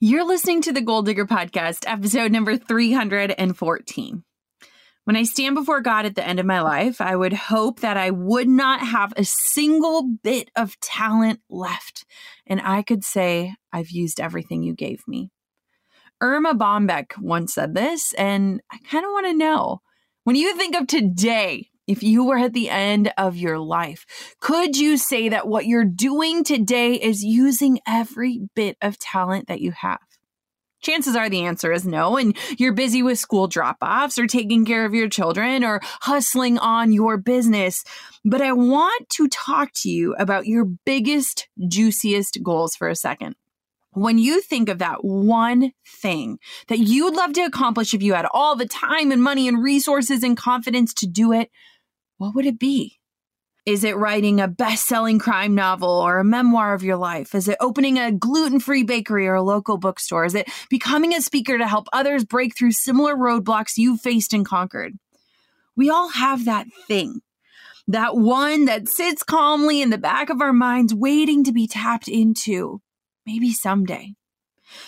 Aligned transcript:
You're 0.00 0.24
listening 0.24 0.62
to 0.62 0.72
the 0.72 0.80
Goal 0.80 1.02
Digger 1.02 1.26
Podcast, 1.26 1.82
episode 1.84 2.30
number 2.30 2.56
314. 2.56 4.22
When 5.02 5.16
I 5.16 5.24
stand 5.24 5.56
before 5.56 5.80
God 5.80 6.06
at 6.06 6.14
the 6.14 6.24
end 6.24 6.38
of 6.38 6.46
my 6.46 6.60
life, 6.60 7.00
I 7.00 7.16
would 7.16 7.32
hope 7.32 7.80
that 7.80 7.96
I 7.96 8.12
would 8.12 8.46
not 8.46 8.78
have 8.78 9.12
a 9.16 9.24
single 9.24 10.04
bit 10.22 10.52
of 10.54 10.78
talent 10.78 11.40
left, 11.50 12.04
and 12.46 12.60
I 12.62 12.82
could 12.82 13.02
say, 13.02 13.56
I've 13.72 13.90
used 13.90 14.20
everything 14.20 14.62
you 14.62 14.72
gave 14.72 15.02
me. 15.08 15.32
Erma 16.22 16.54
Bombeck 16.54 17.18
once 17.18 17.54
said 17.54 17.74
this, 17.74 18.14
and 18.14 18.60
I 18.70 18.78
kind 18.88 19.04
of 19.04 19.10
want 19.10 19.26
to 19.26 19.34
know 19.34 19.80
when 20.22 20.36
you 20.36 20.56
think 20.56 20.76
of 20.76 20.86
today, 20.86 21.70
if 21.88 22.02
you 22.02 22.24
were 22.24 22.38
at 22.38 22.52
the 22.52 22.70
end 22.70 23.12
of 23.16 23.36
your 23.36 23.58
life, 23.58 24.06
could 24.40 24.76
you 24.76 24.96
say 24.96 25.30
that 25.30 25.48
what 25.48 25.66
you're 25.66 25.84
doing 25.84 26.44
today 26.44 26.94
is 26.94 27.24
using 27.24 27.80
every 27.86 28.48
bit 28.54 28.76
of 28.80 28.98
talent 28.98 29.48
that 29.48 29.60
you 29.60 29.72
have? 29.72 29.98
Chances 30.80 31.16
are 31.16 31.28
the 31.28 31.44
answer 31.44 31.72
is 31.72 31.84
no, 31.84 32.16
and 32.16 32.36
you're 32.56 32.72
busy 32.72 33.02
with 33.02 33.18
school 33.18 33.48
drop 33.48 33.78
offs 33.82 34.18
or 34.18 34.28
taking 34.28 34.64
care 34.64 34.84
of 34.84 34.94
your 34.94 35.08
children 35.08 35.64
or 35.64 35.80
hustling 35.82 36.56
on 36.58 36.92
your 36.92 37.16
business. 37.16 37.82
But 38.24 38.42
I 38.42 38.52
want 38.52 39.08
to 39.10 39.26
talk 39.26 39.70
to 39.76 39.90
you 39.90 40.14
about 40.20 40.46
your 40.46 40.64
biggest, 40.64 41.48
juiciest 41.68 42.38
goals 42.44 42.76
for 42.76 42.88
a 42.88 42.94
second 42.94 43.34
when 43.92 44.18
you 44.18 44.40
think 44.40 44.68
of 44.68 44.78
that 44.78 45.04
one 45.04 45.72
thing 45.86 46.38
that 46.68 46.78
you'd 46.78 47.14
love 47.14 47.32
to 47.32 47.40
accomplish 47.42 47.94
if 47.94 48.02
you 48.02 48.14
had 48.14 48.26
all 48.32 48.54
the 48.54 48.66
time 48.66 49.10
and 49.10 49.22
money 49.22 49.48
and 49.48 49.62
resources 49.62 50.22
and 50.22 50.36
confidence 50.36 50.94
to 50.94 51.06
do 51.06 51.32
it, 51.32 51.50
what 52.18 52.34
would 52.34 52.46
it 52.46 52.58
be? 52.58 52.98
Is 53.64 53.84
it 53.84 53.96
writing 53.96 54.40
a 54.40 54.48
best 54.48 54.86
selling 54.86 55.18
crime 55.18 55.54
novel 55.54 55.90
or 55.90 56.18
a 56.18 56.24
memoir 56.24 56.74
of 56.74 56.82
your 56.82 56.96
life? 56.96 57.34
Is 57.34 57.48
it 57.48 57.58
opening 57.60 57.98
a 57.98 58.12
gluten 58.12 58.60
free 58.60 58.82
bakery 58.82 59.28
or 59.28 59.34
a 59.34 59.42
local 59.42 59.76
bookstore? 59.76 60.24
Is 60.24 60.34
it 60.34 60.48
becoming 60.70 61.14
a 61.14 61.20
speaker 61.20 61.58
to 61.58 61.66
help 61.66 61.86
others 61.92 62.24
break 62.24 62.56
through 62.56 62.72
similar 62.72 63.14
roadblocks 63.14 63.76
you've 63.76 64.00
faced 64.00 64.32
and 64.32 64.46
conquered? 64.46 64.94
We 65.76 65.90
all 65.90 66.08
have 66.08 66.46
that 66.46 66.66
thing, 66.86 67.20
that 67.86 68.16
one 68.16 68.64
that 68.64 68.88
sits 68.88 69.22
calmly 69.22 69.82
in 69.82 69.90
the 69.90 69.98
back 69.98 70.30
of 70.30 70.40
our 70.40 70.52
minds, 70.52 70.94
waiting 70.94 71.44
to 71.44 71.52
be 71.52 71.66
tapped 71.66 72.08
into, 72.08 72.80
maybe 73.26 73.52
someday 73.52 74.14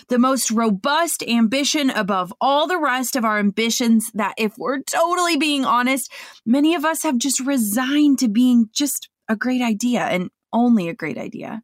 the 0.09 0.19
most 0.19 0.50
robust 0.50 1.23
ambition 1.23 1.91
above 1.91 2.33
all 2.41 2.67
the 2.67 2.78
rest 2.78 3.17
of 3.17 3.25
our 3.25 3.39
ambitions 3.39 4.11
that 4.14 4.34
if 4.37 4.56
we're 4.59 4.83
totally 4.83 5.37
being 5.37 5.64
honest, 5.64 6.11
many 6.45 6.75
of 6.75 6.84
us 6.84 7.03
have 7.03 7.19
just 7.19 7.41
resigned 7.41 8.19
to 8.19 8.28
being 8.28 8.69
just 8.72 9.09
a 9.28 9.37
great 9.37 9.62
idea 9.62 10.00
and 10.00 10.31
only 10.53 10.89
a 10.89 10.95
great 10.95 11.19
idea. 11.19 11.62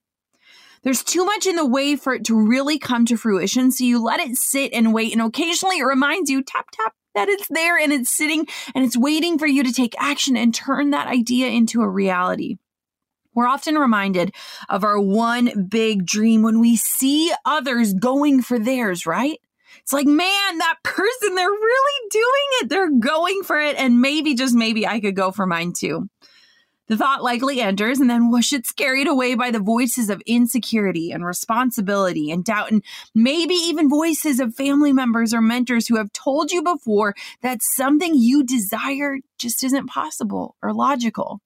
There's 0.83 1.03
too 1.03 1.25
much 1.25 1.47
in 1.47 1.57
the 1.57 1.67
way 1.67 1.97
for 1.97 2.15
it 2.15 2.25
to 2.27 2.41
really 2.41 2.79
come 2.79 3.07
to 3.07 3.17
fruition, 3.17 3.73
so 3.73 3.83
you 3.83 4.01
let 4.01 4.21
it 4.21 4.37
sit 4.37 4.73
and 4.73 4.95
wait, 4.95 5.13
and 5.13 5.21
occasionally 5.21 5.79
it 5.79 5.85
reminds 5.85 6.31
you 6.31 6.43
tap, 6.43 6.67
tap, 6.71 6.93
that 7.17 7.29
it's 7.29 7.49
there 7.49 7.77
and 7.77 7.93
it's 7.93 8.15
sitting 8.15 8.47
and 8.75 8.85
it's 8.85 8.97
waiting 8.97 9.39
for 9.39 9.47
you 9.47 9.65
to 9.65 9.73
take 9.73 9.95
action 9.99 10.37
and 10.37 10.55
turn 10.55 10.91
that 10.91 11.09
idea 11.09 11.49
into 11.49 11.83
a 11.83 11.89
reality. 11.89 12.57
We're 13.37 13.47
often 13.47 13.77
reminded 13.77 14.35
of 14.69 14.83
our 14.83 14.99
one 14.99 15.67
big 15.69 16.07
dream 16.07 16.43
when 16.43 16.59
we 16.59 16.75
see 16.75 17.31
others 17.45 17.93
going 17.93 18.43
for 18.43 18.59
theirs, 18.59 19.07
right? 19.07 19.39
It's 19.83 19.93
like, 19.93 20.07
man, 20.07 20.59
that 20.59 20.79
person, 20.83 21.35
they're 21.35 21.49
really 21.49 22.09
doing 22.11 22.47
it. 22.53 22.69
They're 22.71 22.91
going 22.91 23.43
for 23.45 23.61
it. 23.61 23.77
And 23.77 24.01
maybe, 24.01 24.35
just 24.35 24.55
maybe, 24.55 24.87
I 24.87 25.01
could 25.01 25.15
go 25.15 25.31
for 25.31 25.47
mine 25.47 25.75
too. 25.77 26.09
The 26.89 26.97
thought 26.97 27.23
likely 27.23 27.61
enters, 27.61 27.99
and 27.99 28.09
then 28.09 28.31
whoosh, 28.31 28.53
it's 28.53 28.73
carried 28.73 29.09
away 29.09 29.35
by 29.35 29.51
the 29.51 29.59
voices 29.59 30.09
of 30.09 30.23
insecurity 30.25 31.11
and 31.11 31.25
responsibility 31.25 32.31
and 32.31 32.45
doubt, 32.45 32.71
and 32.71 32.83
maybe 33.13 33.55
even 33.55 33.91
voices 33.91 34.39
of 34.39 34.55
family 34.55 34.93
members 34.93 35.35
or 35.35 35.41
mentors 35.41 35.89
who 35.89 35.97
have 35.97 36.13
told 36.13 36.53
you 36.53 36.63
before 36.63 37.15
that 37.43 37.59
something 37.61 38.15
you 38.15 38.45
desire 38.45 39.19
just 39.37 39.65
isn't 39.65 39.89
possible 39.89 40.55
or 40.63 40.73
logical. 40.73 41.41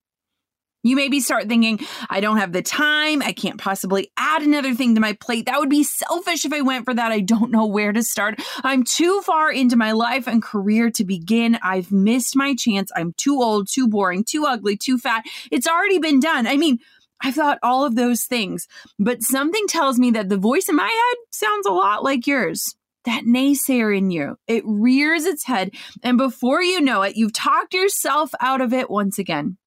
You 0.83 0.95
maybe 0.95 1.19
start 1.19 1.47
thinking, 1.47 1.79
I 2.09 2.21
don't 2.21 2.37
have 2.37 2.53
the 2.53 2.63
time. 2.63 3.21
I 3.21 3.33
can't 3.33 3.59
possibly 3.59 4.11
add 4.17 4.41
another 4.41 4.73
thing 4.73 4.95
to 4.95 5.01
my 5.01 5.13
plate. 5.13 5.45
That 5.45 5.59
would 5.59 5.69
be 5.69 5.83
selfish 5.83 6.43
if 6.43 6.53
I 6.53 6.61
went 6.61 6.85
for 6.85 6.93
that. 6.93 7.11
I 7.11 7.19
don't 7.19 7.51
know 7.51 7.67
where 7.67 7.93
to 7.93 8.01
start. 8.01 8.39
I'm 8.63 8.83
too 8.83 9.21
far 9.21 9.51
into 9.51 9.75
my 9.75 9.91
life 9.91 10.27
and 10.27 10.41
career 10.41 10.89
to 10.91 11.05
begin. 11.05 11.59
I've 11.61 11.91
missed 11.91 12.35
my 12.35 12.55
chance. 12.55 12.91
I'm 12.95 13.13
too 13.17 13.41
old, 13.41 13.67
too 13.71 13.87
boring, 13.87 14.23
too 14.23 14.45
ugly, 14.45 14.75
too 14.75 14.97
fat. 14.97 15.23
It's 15.51 15.67
already 15.67 15.99
been 15.99 16.19
done. 16.19 16.47
I 16.47 16.57
mean, 16.57 16.79
I've 17.23 17.35
thought 17.35 17.59
all 17.61 17.85
of 17.85 17.95
those 17.95 18.23
things, 18.23 18.67
but 18.97 19.21
something 19.21 19.67
tells 19.67 19.99
me 19.99 20.09
that 20.11 20.29
the 20.29 20.37
voice 20.37 20.67
in 20.67 20.75
my 20.75 20.87
head 20.87 21.17
sounds 21.31 21.67
a 21.67 21.71
lot 21.71 22.03
like 22.03 22.25
yours 22.25 22.75
that 23.05 23.23
naysayer 23.23 23.95
in 23.95 24.11
you. 24.11 24.37
It 24.47 24.63
rears 24.65 25.25
its 25.25 25.45
head, 25.45 25.71
and 26.03 26.17
before 26.17 26.61
you 26.61 26.81
know 26.81 27.01
it, 27.03 27.15
you've 27.15 27.33
talked 27.33 27.73
yourself 27.73 28.31
out 28.39 28.61
of 28.61 28.73
it 28.73 28.89
once 28.89 29.19
again 29.19 29.57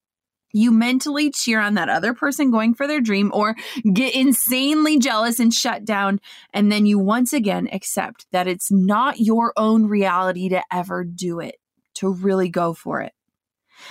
you 0.55 0.71
mentally 0.71 1.31
cheer 1.31 1.61
on 1.61 1.75
that 1.75 1.89
other 1.89 2.15
person 2.15 2.51
going 2.51 2.75
for 2.75 2.87
their 2.87 3.01
dream 3.01 3.31
or 3.35 3.57
get 3.93 4.15
insanely 4.15 4.99
jealous 4.99 5.41
and 5.41 5.53
shut 5.53 5.85
down. 5.85 6.21
And 6.53 6.71
then 6.71 6.87
you 6.87 6.99
once 6.99 7.33
again 7.33 7.69
accept 7.73 8.27
that 8.33 8.47
it's 8.47 8.71
not 8.71 9.21
your 9.21 9.53
own 9.57 9.87
reality 9.87 10.49
to 10.51 10.63
ever 10.73 11.05
do 11.05 11.41
it, 11.41 11.57
to 11.95 12.13
really 12.13 12.49
go 12.49 12.73
for 12.73 13.03
it. 13.03 13.13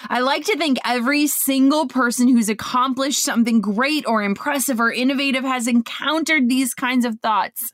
I 0.09 0.21
like 0.21 0.45
to 0.45 0.57
think 0.57 0.79
every 0.85 1.27
single 1.27 1.87
person 1.87 2.27
who's 2.27 2.49
accomplished 2.49 3.21
something 3.21 3.61
great 3.61 4.07
or 4.07 4.23
impressive 4.23 4.79
or 4.79 4.91
innovative 4.91 5.43
has 5.43 5.67
encountered 5.67 6.49
these 6.49 6.73
kinds 6.73 7.05
of 7.05 7.19
thoughts. 7.19 7.71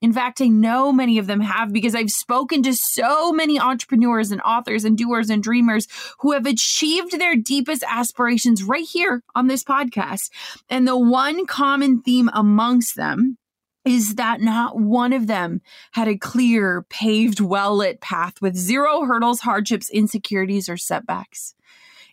In 0.00 0.12
fact, 0.14 0.40
I 0.40 0.48
know 0.48 0.92
many 0.92 1.18
of 1.18 1.26
them 1.26 1.40
have 1.40 1.72
because 1.72 1.94
I've 1.94 2.10
spoken 2.10 2.62
to 2.62 2.74
so 2.74 3.32
many 3.32 3.60
entrepreneurs 3.60 4.30
and 4.30 4.40
authors 4.40 4.84
and 4.84 4.96
doers 4.96 5.28
and 5.28 5.42
dreamers 5.42 5.86
who 6.20 6.32
have 6.32 6.46
achieved 6.46 7.18
their 7.18 7.36
deepest 7.36 7.84
aspirations 7.86 8.64
right 8.64 8.86
here 8.86 9.22
on 9.34 9.46
this 9.46 9.62
podcast. 9.62 10.30
And 10.70 10.88
the 10.88 10.96
one 10.96 11.44
common 11.46 12.00
theme 12.00 12.30
amongst 12.32 12.96
them 12.96 13.36
is 13.84 14.14
that 14.14 14.40
not 14.40 14.78
one 14.78 15.12
of 15.12 15.26
them 15.26 15.60
had 15.92 16.08
a 16.08 16.16
clear, 16.16 16.86
paved, 16.88 17.40
well 17.40 17.76
lit 17.76 18.00
path 18.00 18.40
with 18.40 18.56
zero 18.56 19.04
hurdles, 19.04 19.40
hardships, 19.40 19.90
insecurities, 19.90 20.68
or 20.68 20.76
setbacks 20.76 21.54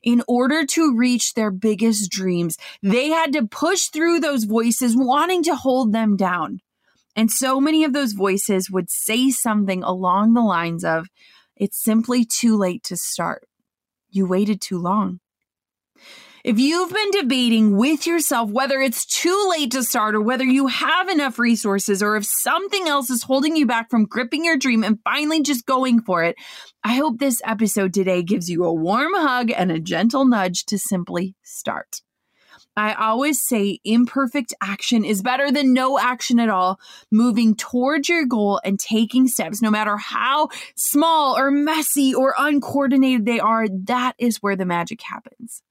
in 0.03 0.23
order 0.27 0.65
to 0.65 0.95
reach 0.95 1.33
their 1.33 1.51
biggest 1.51 2.09
dreams, 2.11 2.57
they 2.81 3.09
had 3.09 3.33
to 3.33 3.47
push 3.47 3.87
through 3.87 4.19
those 4.19 4.45
voices 4.45 4.95
wanting 4.95 5.43
to 5.43 5.55
hold 5.55 5.91
them 5.91 6.15
down. 6.15 6.61
And 7.17 7.31
so 7.31 7.59
many 7.59 7.83
of 7.83 7.93
those 7.93 8.13
voices 8.13 8.69
would 8.69 8.91
say 8.91 9.31
something 9.31 9.81
along 9.81 10.33
the 10.33 10.41
lines 10.41 10.85
of, 10.85 11.07
It's 11.55 11.83
simply 11.83 12.23
too 12.23 12.55
late 12.55 12.83
to 12.83 12.95
start. 12.95 13.47
You 14.11 14.27
waited 14.27 14.61
too 14.61 14.77
long. 14.77 15.19
If 16.43 16.59
you've 16.59 16.93
been 16.93 17.11
debating 17.11 17.75
with 17.75 18.05
yourself 18.05 18.51
whether 18.51 18.79
it's 18.79 19.05
too 19.05 19.47
late 19.49 19.71
to 19.71 19.83
start 19.83 20.15
or 20.15 20.21
whether 20.21 20.45
you 20.45 20.67
have 20.67 21.09
enough 21.09 21.39
resources 21.39 22.03
or 22.03 22.15
if 22.15 22.25
something 22.25 22.87
else 22.87 23.09
is 23.09 23.23
holding 23.23 23.57
you 23.57 23.65
back 23.65 23.89
from 23.89 24.05
gripping 24.05 24.45
your 24.45 24.55
dream 24.55 24.83
and 24.83 24.99
finally 25.03 25.41
just 25.41 25.65
going 25.65 26.01
for 26.01 26.23
it, 26.23 26.35
I 26.83 26.93
hope 26.95 27.17
this 27.17 27.41
episode 27.43 27.93
today 27.93 28.21
gives 28.21 28.47
you 28.47 28.63
a 28.63 28.73
warm 28.73 29.13
hug 29.15 29.51
and 29.51 29.71
a 29.71 29.79
gentle 29.79 30.25
nudge 30.25 30.65
to 30.67 30.77
simply 30.77 31.35
start. 31.41 32.01
I 32.77 32.93
always 32.93 33.41
say 33.41 33.79
imperfect 33.83 34.53
action 34.61 35.03
is 35.03 35.23
better 35.23 35.51
than 35.51 35.73
no 35.73 35.97
action 35.97 36.39
at 36.39 36.47
all. 36.47 36.79
Moving 37.11 37.55
towards 37.55 38.07
your 38.07 38.25
goal 38.25 38.61
and 38.63 38.79
taking 38.79 39.27
steps, 39.27 39.63
no 39.63 39.71
matter 39.71 39.97
how 39.97 40.49
small 40.75 41.35
or 41.35 41.49
messy 41.49 42.13
or 42.13 42.35
uncoordinated 42.37 43.25
they 43.25 43.39
are, 43.39 43.67
that 43.85 44.13
is 44.19 44.37
where 44.37 44.55
the 44.55 44.65
magic 44.65 45.01
happens. 45.01 45.63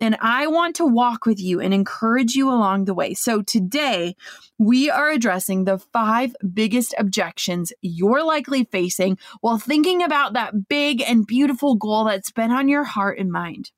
And 0.00 0.18
I 0.20 0.48
want 0.48 0.76
to 0.76 0.84
walk 0.84 1.24
with 1.24 1.40
you 1.40 1.60
and 1.60 1.72
encourage 1.72 2.34
you 2.34 2.50
along 2.50 2.84
the 2.84 2.94
way. 2.94 3.14
So 3.14 3.40
today, 3.40 4.16
we 4.58 4.90
are 4.90 5.10
addressing 5.10 5.64
the 5.64 5.78
five 5.78 6.34
biggest 6.52 6.94
objections 6.98 7.72
you're 7.80 8.22
likely 8.22 8.64
facing 8.64 9.16
while 9.40 9.58
thinking 9.58 10.02
about 10.02 10.34
that 10.34 10.68
big 10.68 11.00
and 11.00 11.26
beautiful 11.26 11.76
goal 11.76 12.04
that's 12.04 12.32
been 12.32 12.50
on 12.50 12.68
your 12.68 12.84
heart 12.84 13.18
and 13.18 13.32
mind. 13.32 13.70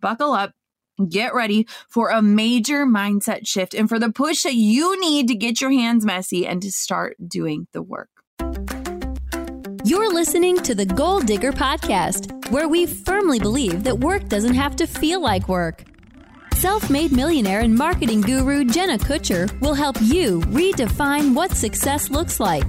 Buckle 0.00 0.32
up 0.32 0.52
Get 1.04 1.34
ready 1.34 1.66
for 1.90 2.08
a 2.08 2.22
major 2.22 2.86
mindset 2.86 3.46
shift 3.46 3.74
and 3.74 3.86
for 3.86 3.98
the 3.98 4.10
push 4.10 4.44
that 4.44 4.54
you 4.54 4.98
need 4.98 5.28
to 5.28 5.34
get 5.34 5.60
your 5.60 5.70
hands 5.70 6.06
messy 6.06 6.46
and 6.46 6.62
to 6.62 6.72
start 6.72 7.16
doing 7.28 7.66
the 7.72 7.82
work. 7.82 8.08
You're 9.84 10.12
listening 10.12 10.56
to 10.62 10.74
the 10.74 10.86
Goal 10.86 11.20
Digger 11.20 11.52
Podcast, 11.52 12.50
where 12.50 12.66
we 12.66 12.86
firmly 12.86 13.38
believe 13.38 13.84
that 13.84 13.98
work 13.98 14.26
doesn't 14.28 14.54
have 14.54 14.74
to 14.76 14.86
feel 14.86 15.20
like 15.20 15.48
work. 15.48 15.84
Self 16.54 16.88
made 16.88 17.12
millionaire 17.12 17.60
and 17.60 17.74
marketing 17.74 18.22
guru 18.22 18.64
Jenna 18.64 18.96
Kutcher 18.96 19.60
will 19.60 19.74
help 19.74 19.96
you 20.00 20.40
redefine 20.46 21.34
what 21.34 21.52
success 21.52 22.08
looks 22.08 22.40
like. 22.40 22.66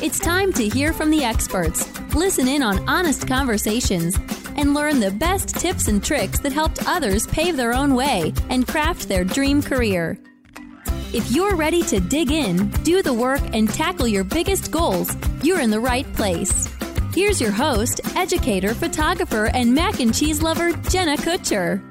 It's 0.00 0.20
time 0.20 0.52
to 0.52 0.68
hear 0.68 0.92
from 0.92 1.10
the 1.10 1.24
experts, 1.24 1.84
listen 2.14 2.46
in 2.46 2.62
on 2.62 2.88
honest 2.88 3.26
conversations, 3.26 4.16
and 4.58 4.74
learn 4.74 5.00
the 5.00 5.12
best 5.12 5.48
tips 5.56 5.88
and 5.88 6.04
tricks 6.04 6.40
that 6.40 6.52
helped 6.52 6.86
others 6.86 7.26
pave 7.28 7.56
their 7.56 7.72
own 7.72 7.94
way 7.94 8.34
and 8.50 8.66
craft 8.66 9.08
their 9.08 9.24
dream 9.24 9.62
career. 9.62 10.18
If 11.14 11.30
you're 11.30 11.56
ready 11.56 11.82
to 11.84 12.00
dig 12.00 12.30
in, 12.30 12.68
do 12.82 13.02
the 13.02 13.14
work, 13.14 13.40
and 13.54 13.66
tackle 13.66 14.06
your 14.06 14.24
biggest 14.24 14.70
goals, 14.70 15.16
you're 15.42 15.60
in 15.60 15.70
the 15.70 15.80
right 15.80 16.12
place. 16.12 16.68
Here's 17.14 17.40
your 17.40 17.52
host, 17.52 18.00
educator, 18.14 18.74
photographer, 18.74 19.46
and 19.46 19.74
mac 19.74 20.00
and 20.00 20.14
cheese 20.14 20.42
lover, 20.42 20.72
Jenna 20.90 21.16
Kutcher. 21.16 21.82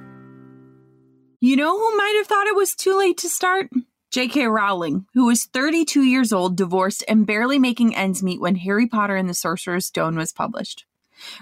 You 1.39 1.55
know 1.55 1.77
who 1.77 1.97
might 1.97 2.15
have 2.17 2.27
thought 2.27 2.47
it 2.47 2.55
was 2.55 2.75
too 2.75 2.97
late 2.97 3.17
to 3.19 3.29
start? 3.29 3.69
J.K. 4.11 4.47
Rowling, 4.47 5.05
who 5.13 5.25
was 5.25 5.45
32 5.45 6.03
years 6.03 6.31
old, 6.31 6.55
divorced, 6.55 7.03
and 7.07 7.25
barely 7.25 7.59
making 7.59 7.95
ends 7.95 8.23
meet 8.23 8.39
when 8.39 8.55
Harry 8.55 8.87
Potter 8.87 9.15
and 9.15 9.29
the 9.29 9.33
Sorcerer's 9.33 9.85
Stone 9.85 10.15
was 10.15 10.31
published. 10.31 10.85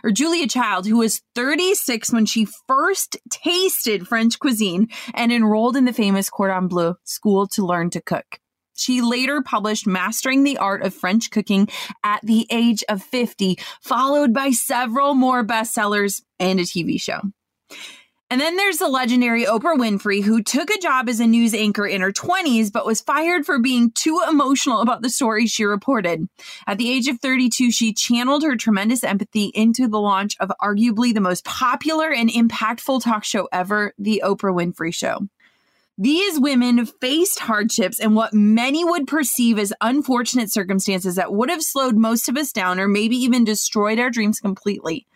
Or 0.04 0.12
Julia 0.12 0.48
Child, 0.48 0.88
who 0.88 0.98
was 0.98 1.22
36 1.36 2.12
when 2.12 2.25
she 2.25 2.48
first 2.68 3.18
tasted 3.30 4.07
French 4.07 4.39
cuisine 4.39 4.88
and 5.13 5.31
enrolled 5.31 5.77
in 5.77 5.86
the 5.86 5.94
famous 5.94 6.30
Cordon 6.30 6.68
Bleu 6.68 6.95
school 7.04 7.48
to 7.48 7.66
learn 7.66 7.89
to 7.92 8.01
cook. 8.01 8.39
She 8.75 9.01
later 9.01 9.42
published 9.42 9.88
Mastering 9.88 10.44
the 10.44 10.57
Art 10.57 10.83
of 10.83 10.94
French 10.94 11.31
Cooking 11.31 11.69
at 12.04 12.19
the 12.24 12.45
age 12.51 12.83
of 12.89 13.01
50, 13.01 13.57
followed 13.81 14.33
by 14.33 14.51
several 14.51 15.13
more 15.13 15.45
bestsellers 15.45 16.21
and 16.39 16.60
a 16.60 16.63
TV 16.63 17.00
show. 17.00 17.21
And 18.31 18.42
then 18.42 18.57
there's 18.57 18.77
the 18.77 18.88
legendary 18.88 19.45
Oprah 19.45 19.77
Winfrey, 19.77 20.24
who 20.24 20.42
took 20.42 20.72
a 20.72 20.80
job 20.80 21.07
as 21.10 21.19
a 21.19 21.27
news 21.27 21.54
anchor 21.54 21.86
in 21.86 22.01
her 22.01 22.12
20s, 22.12 22.72
but 22.72 22.86
was 22.86 23.00
fired 23.00 23.45
for 23.45 23.60
being 23.60 23.92
too 23.92 24.19
emotional 24.27 24.81
about 24.81 25.04
the 25.04 25.12
story 25.12 25.45
she 25.45 25.63
reported. 25.63 26.27
At 26.66 26.80
the 26.80 26.92
age 26.92 27.07
of 27.07 27.19
32, 27.19 27.72
she 27.72 27.94
channeled 27.94 28.42
her 28.42 28.56
tremendous 28.56 29.04
empathy 29.04 29.51
into 29.54 29.88
the 29.88 30.00
launch 30.00 30.36
of 30.39 30.51
arguably 30.60 31.13
the 31.13 31.22
most 31.22 31.45
popular 31.45 32.12
and 32.12 32.30
impactful 32.30 33.04
talk 33.04 33.24
show 33.24 33.48
ever, 33.51 33.94
The 34.00 34.24
Oprah 34.25 34.56
Winfrey 34.56 34.94
Show. 34.94 35.28
These 35.97 36.42
women 36.42 36.86
faced 36.86 37.39
hardships 37.39 38.01
and 38.01 38.15
what 38.15 38.33
many 38.33 38.83
would 38.83 39.07
perceive 39.07 39.57
as 39.57 39.74
unfortunate 39.80 40.51
circumstances 40.51 41.15
that 41.15 41.31
would 41.31 41.50
have 41.50 41.63
slowed 41.63 41.95
most 41.95 42.27
of 42.27 42.38
us 42.38 42.51
down 42.51 42.81
or 42.81 42.88
maybe 42.89 43.15
even 43.15 43.45
destroyed 43.45 43.97
our 43.97 44.09
dreams 44.09 44.42
completely. 44.42 45.07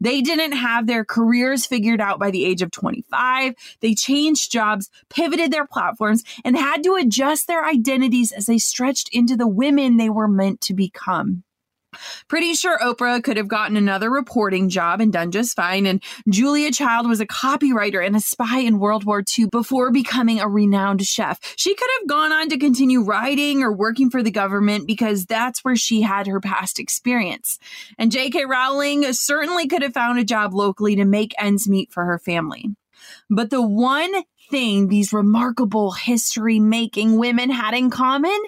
They 0.00 0.20
didn't 0.22 0.52
have 0.52 0.86
their 0.86 1.04
careers 1.04 1.66
figured 1.66 2.00
out 2.00 2.20
by 2.20 2.30
the 2.30 2.44
age 2.44 2.62
of 2.62 2.70
25. 2.70 3.54
They 3.80 3.94
changed 3.94 4.52
jobs, 4.52 4.88
pivoted 5.08 5.52
their 5.52 5.66
platforms, 5.66 6.22
and 6.44 6.56
had 6.56 6.84
to 6.84 6.94
adjust 6.94 7.48
their 7.48 7.64
identities 7.64 8.30
as 8.30 8.46
they 8.46 8.58
stretched 8.58 9.08
into 9.12 9.36
the 9.36 9.48
women 9.48 9.96
they 9.96 10.08
were 10.08 10.28
meant 10.28 10.60
to 10.62 10.74
become. 10.74 11.42
Pretty 12.28 12.54
sure 12.54 12.78
Oprah 12.78 13.22
could 13.22 13.36
have 13.38 13.48
gotten 13.48 13.76
another 13.76 14.10
reporting 14.10 14.68
job 14.68 15.00
and 15.00 15.12
done 15.12 15.30
just 15.30 15.56
fine. 15.56 15.86
And 15.86 16.02
Julia 16.28 16.70
Child 16.70 17.08
was 17.08 17.20
a 17.20 17.26
copywriter 17.26 18.04
and 18.04 18.14
a 18.14 18.20
spy 18.20 18.58
in 18.58 18.78
World 18.78 19.04
War 19.04 19.22
II 19.38 19.46
before 19.50 19.90
becoming 19.90 20.40
a 20.40 20.48
renowned 20.48 21.04
chef. 21.06 21.40
She 21.56 21.74
could 21.74 21.88
have 21.98 22.08
gone 22.08 22.32
on 22.32 22.50
to 22.50 22.58
continue 22.58 23.02
writing 23.02 23.62
or 23.62 23.72
working 23.72 24.10
for 24.10 24.22
the 24.22 24.30
government 24.30 24.86
because 24.86 25.24
that's 25.24 25.64
where 25.64 25.76
she 25.76 26.02
had 26.02 26.26
her 26.26 26.40
past 26.40 26.78
experience. 26.78 27.58
And 27.96 28.12
J.K. 28.12 28.44
Rowling 28.44 29.10
certainly 29.12 29.66
could 29.66 29.82
have 29.82 29.94
found 29.94 30.18
a 30.18 30.24
job 30.24 30.54
locally 30.54 30.96
to 30.96 31.04
make 31.04 31.34
ends 31.38 31.68
meet 31.68 31.92
for 31.92 32.04
her 32.04 32.18
family. 32.18 32.66
But 33.30 33.50
the 33.50 33.62
one 33.62 34.12
thing 34.50 34.88
these 34.88 35.12
remarkable 35.12 35.92
history 35.92 36.60
making 36.60 37.18
women 37.18 37.50
had 37.50 37.74
in 37.74 37.90
common, 37.90 38.38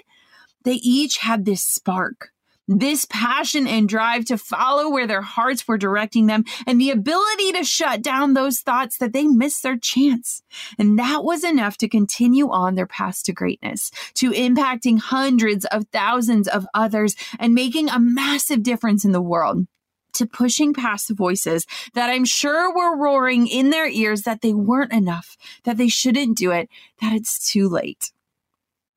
they 0.63 0.73
each 0.73 1.17
had 1.17 1.45
this 1.45 1.63
spark 1.63 2.31
this 2.79 3.05
passion 3.05 3.67
and 3.67 3.89
drive 3.89 4.25
to 4.25 4.37
follow 4.37 4.89
where 4.89 5.07
their 5.07 5.21
hearts 5.21 5.67
were 5.67 5.77
directing 5.77 6.27
them, 6.27 6.45
and 6.65 6.79
the 6.79 6.91
ability 6.91 7.51
to 7.53 7.63
shut 7.63 8.01
down 8.01 8.33
those 8.33 8.59
thoughts 8.59 8.97
that 8.97 9.13
they 9.13 9.25
missed 9.25 9.63
their 9.63 9.77
chance. 9.77 10.41
And 10.77 10.97
that 10.99 11.23
was 11.23 11.43
enough 11.43 11.77
to 11.77 11.89
continue 11.89 12.49
on 12.49 12.75
their 12.75 12.87
path 12.87 13.23
to 13.23 13.33
greatness, 13.33 13.91
to 14.15 14.31
impacting 14.31 14.99
hundreds 14.99 15.65
of 15.65 15.85
thousands 15.91 16.47
of 16.47 16.65
others 16.73 17.15
and 17.39 17.53
making 17.53 17.89
a 17.89 17.99
massive 17.99 18.63
difference 18.63 19.05
in 19.05 19.11
the 19.11 19.21
world 19.21 19.67
to 20.13 20.25
pushing 20.25 20.73
past 20.73 21.07
the 21.07 21.13
voices 21.13 21.65
that 21.93 22.09
I'm 22.09 22.25
sure 22.25 22.73
were 22.75 22.97
roaring 22.97 23.47
in 23.47 23.69
their 23.69 23.87
ears 23.87 24.23
that 24.23 24.41
they 24.41 24.53
weren't 24.53 24.91
enough, 24.91 25.37
that 25.63 25.77
they 25.77 25.87
shouldn't 25.87 26.37
do 26.37 26.51
it, 26.51 26.69
that 27.01 27.13
it's 27.13 27.49
too 27.49 27.69
late. 27.69 28.11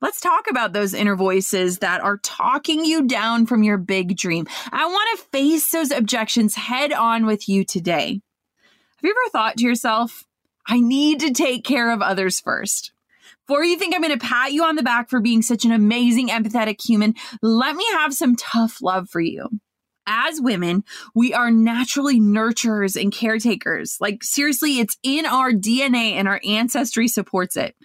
Let's 0.05 0.21
talk 0.21 0.47
about 0.47 0.71
those 0.71 0.93
inner 0.93 1.15
voices 1.15 1.79
that 1.79 1.99
are 1.99 2.19
talking 2.19 2.85
you 2.85 3.07
down 3.07 3.47
from 3.47 3.63
your 3.63 3.79
big 3.79 4.15
dream. 4.15 4.45
I 4.71 4.85
want 4.85 5.17
to 5.17 5.25
face 5.31 5.71
those 5.71 5.89
objections 5.89 6.53
head 6.53 6.93
on 6.93 7.25
with 7.25 7.49
you 7.49 7.65
today. 7.65 8.21
Have 8.97 9.01
you 9.01 9.09
ever 9.09 9.31
thought 9.31 9.57
to 9.57 9.63
yourself, 9.63 10.23
I 10.67 10.79
need 10.79 11.21
to 11.21 11.31
take 11.31 11.65
care 11.65 11.91
of 11.91 12.03
others 12.03 12.39
first? 12.39 12.91
Before 13.47 13.63
you 13.63 13.79
think 13.79 13.95
I'm 13.95 14.01
going 14.03 14.15
to 14.15 14.23
pat 14.23 14.53
you 14.53 14.63
on 14.63 14.75
the 14.75 14.83
back 14.83 15.09
for 15.09 15.21
being 15.21 15.41
such 15.41 15.65
an 15.65 15.71
amazing, 15.71 16.27
empathetic 16.27 16.85
human, 16.85 17.15
let 17.41 17.75
me 17.75 17.85
have 17.93 18.13
some 18.13 18.35
tough 18.35 18.83
love 18.83 19.09
for 19.09 19.21
you 19.21 19.49
as 20.07 20.41
women, 20.41 20.83
we 21.13 21.33
are 21.33 21.51
naturally 21.51 22.19
nurturers 22.19 22.99
and 22.99 23.11
caretakers. 23.11 23.97
Like, 23.99 24.23
seriously, 24.23 24.79
it's 24.79 24.97
in 25.03 25.25
our 25.25 25.51
DNA 25.51 26.13
and 26.13 26.27
our 26.27 26.41
ancestry 26.45 27.07
supports 27.07 27.57
it. 27.57 27.75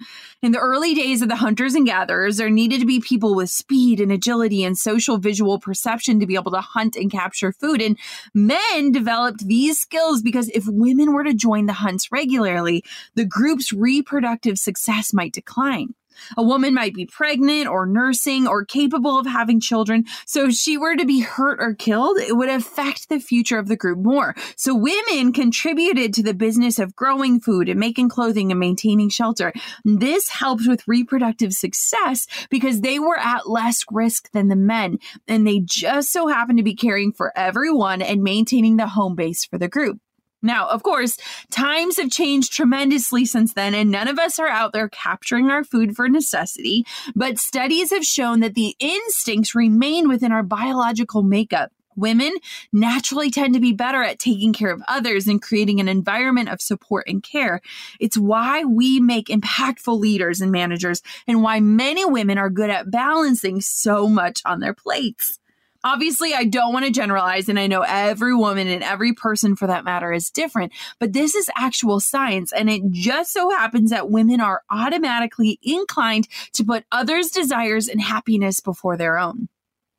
In 0.43 0.53
the 0.53 0.59
early 0.59 0.95
days 0.95 1.23
of 1.23 1.29
the 1.29 1.37
hunters 1.37 1.75
and 1.75 1.87
gatherers, 1.87 2.39
there 2.39 2.51
needed 2.51 2.81
to 2.81 2.87
be 2.87 3.01
people 3.01 3.35
with 3.35 3.51
speed 3.51 4.01
and 4.01 4.11
agility 4.11 4.65
and 4.65 4.77
social 4.77 5.19
visual 5.19 5.59
perception 5.59 6.21
to 6.21 6.27
be 6.27 6.35
able 6.35 6.53
to 6.53 6.61
hunt 6.61 6.97
and 6.97 7.11
capture 7.11 7.53
food. 7.53 7.83
And 7.83 7.99
men 8.35 8.93
developed 8.93 9.47
these 9.47 9.79
skills 9.79 10.23
because 10.23 10.49
if 10.51 10.65
women 10.67 11.13
were 11.13 11.25
to 11.25 11.35
join 11.35 11.67
the 11.67 11.75
hunts 11.75 12.11
regularly, 12.11 12.85
the 13.15 13.27
group's 13.27 13.73
reproductive 13.73 14.59
success 14.59 15.13
might 15.13 15.33
decline. 15.33 15.95
A 16.37 16.43
woman 16.43 16.75
might 16.75 16.95
be 16.95 17.07
pregnant 17.07 17.69
or 17.69 17.87
nursing 17.87 18.47
or 18.47 18.65
capable 18.65 19.19
of 19.19 19.27
having 19.27 19.61
children. 19.61 20.05
So 20.27 20.47
if 20.47 20.55
she 20.55 20.77
were 20.77 20.97
to 20.97 21.05
be 21.05 21.21
hurt 21.21 21.59
or 21.61 21.75
killed, 21.75 22.19
it 22.19 22.37
would 22.37 22.49
affect 22.49 23.09
the 23.09 23.21
future 23.21 23.59
of 23.59 23.69
the 23.69 23.77
group 23.77 23.99
more. 23.99 24.35
So 24.57 24.75
women 24.75 25.33
contributed 25.33 26.15
to 26.15 26.23
the 26.23 26.35
business 26.35 26.79
of 26.79 26.97
growing 26.97 27.41
food 27.41 27.69
and 27.69 27.79
making 27.79 28.09
clothing 28.09 28.51
and 28.51 28.61
maintaining 28.61 29.09
shelter. 29.09 29.53
This 29.85 30.29
helped 30.29 30.67
with 30.67 30.87
reproductive 30.87 31.53
success 31.53 32.27
because 32.51 32.81
they 32.81 32.99
were 32.99 33.19
at 33.19 33.49
less 33.49 33.85
risk 33.91 34.31
than 34.33 34.49
the 34.49 34.57
men. 34.57 34.99
And 35.29 35.47
they 35.47 35.61
just 35.61 36.13
so 36.13 36.27
happened 36.29 36.59
to 36.59 36.65
be 36.65 36.75
caring 36.75 37.13
for 37.13 37.33
everyone 37.37 38.03
and 38.03 38.23
maintaining 38.23 38.77
the 38.77 38.89
home 38.89 39.15
base 39.15 39.45
for 39.45 39.59
the 39.59 39.69
group. 39.69 39.99
Now, 40.43 40.69
of 40.69 40.83
course, 40.83 41.19
times 41.51 41.99
have 41.99 42.11
changed 42.11 42.53
tremendously 42.53 43.25
since 43.25 43.53
then, 43.53 43.75
and 43.75 43.91
none 43.91 44.09
of 44.09 44.19
us 44.19 44.39
are 44.39 44.49
out 44.49 44.73
there 44.73 44.89
capturing 44.89 45.51
our 45.51 45.65
food 45.65 45.95
for 45.95 46.09
necessity. 46.09 46.87
But 47.15 47.39
studies 47.39 47.91
have 47.91 48.05
shown 48.05 48.41
that 48.41 48.55
the 48.55 48.75
instincts 48.79 49.55
remain 49.55 50.09
within 50.09 50.33
our 50.33 50.43
biological 50.43 51.23
makeup. 51.23 51.73
Women 51.97 52.33
naturally 52.73 53.31
tend 53.31 53.53
to 53.55 53.61
be 53.61 53.73
better 53.73 54.03
at 54.03 54.19
taking 54.19 54.55
care 54.55 54.71
of 54.71 54.83
others 54.89 55.27
and 55.27 55.43
creating 55.43 55.81
an 55.81 55.89
environment 55.89 56.49
of 56.49 56.63
support 56.63 57.07
and 57.07 57.23
care. 57.23 57.61
It's 57.99 58.17
why 58.17 58.65
we 58.65 59.01
make 59.01 59.27
impactful 59.27 59.99
leaders 59.99 60.41
and 60.41 60.51
managers, 60.53 61.03
and 61.27 61.43
why 61.43 61.61
many 61.61 62.05
women 62.07 62.39
are 62.39 62.49
good 62.49 62.71
at 62.71 62.91
balancing 62.91 63.61
so 63.61 64.09
much 64.09 64.41
on 64.47 64.61
their 64.61 64.73
plates. 64.73 65.40
Obviously, 65.83 66.35
I 66.35 66.45
don't 66.45 66.73
want 66.73 66.85
to 66.85 66.91
generalize, 66.91 67.49
and 67.49 67.59
I 67.59 67.67
know 67.67 67.83
every 67.83 68.35
woman 68.35 68.69
and 68.69 68.83
every 68.83 69.15
person 69.15 69.57
for 69.57 69.67
that 69.67 69.85
matter 69.85 70.13
is 70.13 70.31
different, 70.31 70.73
but 70.99 71.13
this 71.13 71.35
is 71.35 71.51
actual 71.57 72.01
science. 72.01 72.53
And 72.53 72.69
it 72.69 72.83
just 72.91 73.33
so 73.33 73.51
happens 73.51 73.91
that 73.91 74.11
women 74.11 74.41
are 74.41 74.63
automatically 74.71 75.59
inclined 75.63 76.29
to 76.53 76.65
put 76.65 76.85
others' 76.93 77.31
desires 77.31 77.89
and 77.89 78.01
happiness 78.01 78.61
before 78.61 78.97
their 78.97 79.19
own. 79.19 79.49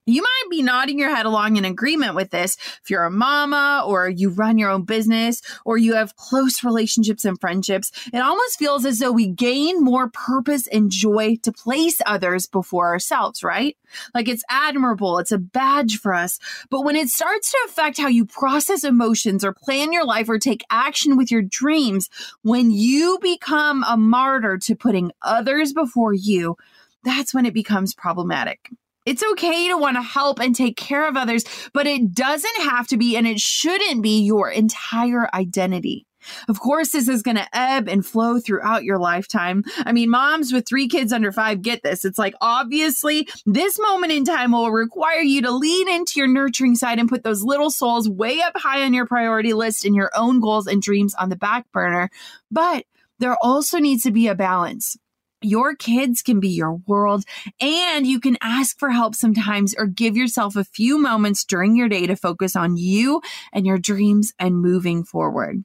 You 0.07 0.23
might 0.23 0.49
be 0.49 0.63
nodding 0.63 0.97
your 0.97 1.15
head 1.15 1.27
along 1.27 1.57
in 1.57 1.65
agreement 1.65 2.15
with 2.15 2.31
this 2.31 2.57
if 2.81 2.89
you're 2.89 3.03
a 3.03 3.11
mama 3.11 3.83
or 3.85 4.09
you 4.09 4.29
run 4.29 4.57
your 4.57 4.71
own 4.71 4.81
business 4.81 5.43
or 5.63 5.77
you 5.77 5.93
have 5.93 6.15
close 6.15 6.63
relationships 6.63 7.23
and 7.23 7.39
friendships. 7.39 7.91
It 8.11 8.17
almost 8.17 8.57
feels 8.57 8.83
as 8.83 8.97
though 8.97 9.11
we 9.11 9.27
gain 9.27 9.83
more 9.83 10.09
purpose 10.09 10.65
and 10.65 10.89
joy 10.89 11.37
to 11.43 11.51
place 11.51 12.01
others 12.07 12.47
before 12.47 12.87
ourselves, 12.87 13.43
right? 13.43 13.77
Like 14.15 14.27
it's 14.27 14.43
admirable, 14.49 15.19
it's 15.19 15.31
a 15.31 15.37
badge 15.37 15.99
for 15.99 16.15
us. 16.15 16.39
But 16.71 16.81
when 16.81 16.95
it 16.95 17.09
starts 17.09 17.51
to 17.51 17.57
affect 17.67 17.99
how 17.99 18.07
you 18.07 18.25
process 18.25 18.83
emotions 18.83 19.45
or 19.45 19.53
plan 19.53 19.93
your 19.93 20.05
life 20.05 20.29
or 20.29 20.39
take 20.39 20.63
action 20.71 21.15
with 21.15 21.29
your 21.29 21.43
dreams, 21.43 22.09
when 22.41 22.71
you 22.71 23.19
become 23.21 23.83
a 23.87 23.97
martyr 23.97 24.57
to 24.57 24.75
putting 24.75 25.11
others 25.21 25.73
before 25.73 26.13
you, 26.13 26.57
that's 27.03 27.35
when 27.35 27.45
it 27.45 27.53
becomes 27.53 27.93
problematic. 27.93 28.71
It's 29.05 29.23
okay 29.31 29.67
to 29.69 29.77
want 29.77 29.97
to 29.97 30.01
help 30.01 30.39
and 30.39 30.55
take 30.55 30.77
care 30.77 31.07
of 31.07 31.17
others, 31.17 31.43
but 31.73 31.87
it 31.87 32.13
doesn't 32.13 32.61
have 32.61 32.87
to 32.87 32.97
be 32.97 33.17
and 33.17 33.25
it 33.25 33.39
shouldn't 33.39 34.03
be 34.03 34.21
your 34.21 34.49
entire 34.49 35.27
identity. 35.33 36.05
Of 36.47 36.59
course, 36.59 36.91
this 36.91 37.07
is 37.07 37.23
going 37.23 37.37
to 37.37 37.47
ebb 37.51 37.87
and 37.87 38.05
flow 38.05 38.39
throughout 38.39 38.83
your 38.83 38.99
lifetime. 38.99 39.63
I 39.79 39.91
mean, 39.91 40.09
moms 40.09 40.53
with 40.53 40.67
three 40.67 40.87
kids 40.87 41.11
under 41.11 41.31
five 41.31 41.61
get 41.61 41.81
this. 41.83 42.05
It's 42.05 42.19
like, 42.19 42.35
obviously, 42.41 43.27
this 43.45 43.79
moment 43.79 44.11
in 44.11 44.23
time 44.23 44.51
will 44.51 44.71
require 44.71 45.21
you 45.21 45.41
to 45.41 45.51
lean 45.51 45.89
into 45.89 46.19
your 46.19 46.27
nurturing 46.27 46.75
side 46.75 46.99
and 46.99 47.09
put 47.09 47.23
those 47.23 47.43
little 47.43 47.71
souls 47.71 48.07
way 48.07 48.39
up 48.41 48.53
high 48.55 48.83
on 48.83 48.93
your 48.93 49.07
priority 49.07 49.53
list 49.53 49.85
and 49.85 49.95
your 49.95 50.11
own 50.15 50.39
goals 50.39 50.67
and 50.67 50.81
dreams 50.81 51.15
on 51.15 51.29
the 51.29 51.35
back 51.35 51.65
burner. 51.71 52.09
But 52.51 52.85
there 53.19 53.37
also 53.41 53.79
needs 53.79 54.03
to 54.03 54.11
be 54.11 54.27
a 54.27 54.35
balance. 54.35 54.97
Your 55.41 55.75
kids 55.75 56.21
can 56.21 56.39
be 56.39 56.49
your 56.49 56.73
world, 56.87 57.23
and 57.59 58.05
you 58.05 58.19
can 58.19 58.37
ask 58.41 58.77
for 58.77 58.89
help 58.89 59.15
sometimes 59.15 59.73
or 59.77 59.87
give 59.87 60.15
yourself 60.15 60.55
a 60.55 60.63
few 60.63 60.99
moments 60.99 61.43
during 61.43 61.75
your 61.75 61.89
day 61.89 62.05
to 62.07 62.15
focus 62.15 62.55
on 62.55 62.77
you 62.77 63.21
and 63.51 63.65
your 63.65 63.79
dreams 63.79 64.33
and 64.37 64.61
moving 64.61 65.03
forward. 65.03 65.63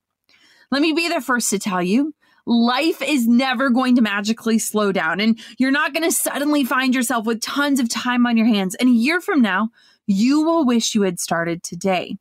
Let 0.71 0.83
me 0.83 0.92
be 0.92 1.09
the 1.09 1.21
first 1.21 1.50
to 1.50 1.59
tell 1.59 1.83
you 1.83 2.14
life 2.47 3.02
is 3.02 3.26
never 3.26 3.71
going 3.71 3.97
to 3.97 4.02
magically 4.02 4.59
slow 4.59 4.92
down, 4.92 5.21
and 5.21 5.38
you're 5.59 5.71
not 5.71 5.92
going 5.92 6.04
to 6.04 6.12
suddenly 6.12 6.64
find 6.64 6.95
yourself 6.95 7.26
with 7.26 7.40
tons 7.40 7.80
of 7.80 7.88
time 7.88 8.26
on 8.26 8.37
your 8.37 8.47
hands. 8.47 8.75
And 8.76 8.88
a 8.88 8.92
year 8.92 9.21
from 9.21 9.42
now, 9.42 9.71
you 10.06 10.42
will 10.42 10.64
wish 10.64 10.95
you 10.95 11.02
had 11.02 11.21
started 11.21 11.62
today. 11.62 12.16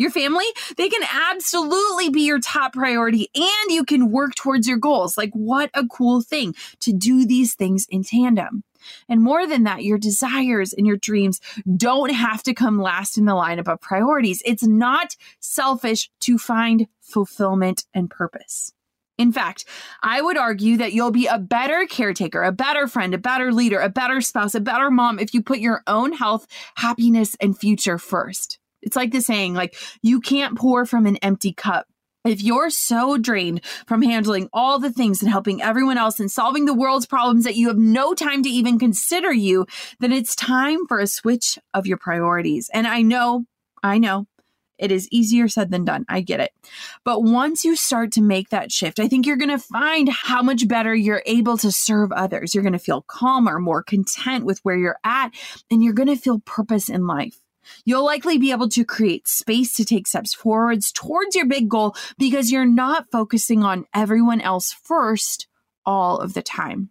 Your 0.00 0.10
family, 0.10 0.46
they 0.78 0.88
can 0.88 1.06
absolutely 1.30 2.08
be 2.08 2.22
your 2.22 2.40
top 2.40 2.72
priority 2.72 3.28
and 3.34 3.70
you 3.70 3.84
can 3.84 4.10
work 4.10 4.34
towards 4.34 4.66
your 4.66 4.78
goals. 4.78 5.18
Like, 5.18 5.30
what 5.34 5.70
a 5.74 5.86
cool 5.86 6.22
thing 6.22 6.54
to 6.78 6.94
do 6.94 7.26
these 7.26 7.54
things 7.54 7.86
in 7.90 8.02
tandem. 8.02 8.64
And 9.10 9.20
more 9.20 9.46
than 9.46 9.64
that, 9.64 9.84
your 9.84 9.98
desires 9.98 10.72
and 10.72 10.86
your 10.86 10.96
dreams 10.96 11.38
don't 11.76 12.14
have 12.14 12.42
to 12.44 12.54
come 12.54 12.80
last 12.80 13.18
in 13.18 13.26
the 13.26 13.32
lineup 13.32 13.68
of 13.68 13.82
priorities. 13.82 14.40
It's 14.46 14.62
not 14.62 15.16
selfish 15.38 16.08
to 16.20 16.38
find 16.38 16.86
fulfillment 17.02 17.84
and 17.92 18.08
purpose. 18.08 18.72
In 19.18 19.32
fact, 19.32 19.66
I 20.02 20.22
would 20.22 20.38
argue 20.38 20.78
that 20.78 20.94
you'll 20.94 21.10
be 21.10 21.26
a 21.26 21.36
better 21.36 21.84
caretaker, 21.84 22.42
a 22.42 22.52
better 22.52 22.88
friend, 22.88 23.12
a 23.12 23.18
better 23.18 23.52
leader, 23.52 23.80
a 23.80 23.90
better 23.90 24.22
spouse, 24.22 24.54
a 24.54 24.60
better 24.60 24.90
mom 24.90 25.18
if 25.18 25.34
you 25.34 25.42
put 25.42 25.58
your 25.58 25.82
own 25.86 26.14
health, 26.14 26.46
happiness, 26.76 27.36
and 27.38 27.58
future 27.58 27.98
first. 27.98 28.59
It's 28.82 28.96
like 28.96 29.12
the 29.12 29.20
saying, 29.20 29.54
like, 29.54 29.76
you 30.02 30.20
can't 30.20 30.58
pour 30.58 30.86
from 30.86 31.06
an 31.06 31.16
empty 31.18 31.52
cup. 31.52 31.86
If 32.24 32.42
you're 32.42 32.68
so 32.68 33.16
drained 33.16 33.62
from 33.86 34.02
handling 34.02 34.50
all 34.52 34.78
the 34.78 34.92
things 34.92 35.22
and 35.22 35.30
helping 35.30 35.62
everyone 35.62 35.96
else 35.96 36.20
and 36.20 36.30
solving 36.30 36.66
the 36.66 36.74
world's 36.74 37.06
problems 37.06 37.44
that 37.44 37.56
you 37.56 37.68
have 37.68 37.78
no 37.78 38.12
time 38.12 38.42
to 38.42 38.48
even 38.50 38.78
consider 38.78 39.32
you, 39.32 39.66
then 40.00 40.12
it's 40.12 40.34
time 40.34 40.86
for 40.86 40.98
a 40.98 41.06
switch 41.06 41.58
of 41.72 41.86
your 41.86 41.96
priorities. 41.96 42.68
And 42.74 42.86
I 42.86 43.00
know, 43.00 43.46
I 43.82 43.96
know, 43.96 44.26
it 44.80 44.92
is 44.92 45.08
easier 45.10 45.46
said 45.48 45.70
than 45.70 45.84
done. 45.84 46.04
I 46.08 46.20
get 46.22 46.40
it. 46.40 46.52
But 47.04 47.22
once 47.22 47.64
you 47.64 47.76
start 47.76 48.12
to 48.12 48.22
make 48.22 48.48
that 48.48 48.72
shift, 48.72 48.98
I 48.98 49.08
think 49.08 49.26
you're 49.26 49.36
going 49.36 49.50
to 49.50 49.58
find 49.58 50.08
how 50.08 50.42
much 50.42 50.66
better 50.66 50.94
you're 50.94 51.22
able 51.26 51.56
to 51.58 51.70
serve 51.70 52.12
others. 52.12 52.54
You're 52.54 52.64
going 52.64 52.72
to 52.72 52.78
feel 52.78 53.02
calmer, 53.02 53.58
more 53.58 53.82
content 53.82 54.44
with 54.44 54.58
where 54.62 54.76
you're 54.76 54.98
at, 55.04 55.30
and 55.70 55.84
you're 55.84 55.92
going 55.92 56.08
to 56.08 56.16
feel 56.16 56.40
purpose 56.40 56.88
in 56.88 57.06
life. 57.06 57.40
You'll 57.84 58.04
likely 58.04 58.38
be 58.38 58.52
able 58.52 58.68
to 58.70 58.84
create 58.84 59.28
space 59.28 59.74
to 59.74 59.84
take 59.84 60.06
steps 60.06 60.34
forwards 60.34 60.92
towards 60.92 61.34
your 61.36 61.46
big 61.46 61.68
goal 61.68 61.94
because 62.18 62.50
you're 62.50 62.66
not 62.66 63.10
focusing 63.10 63.62
on 63.62 63.86
everyone 63.94 64.40
else 64.40 64.72
first 64.72 65.46
all 65.84 66.18
of 66.18 66.34
the 66.34 66.42
time. 66.42 66.90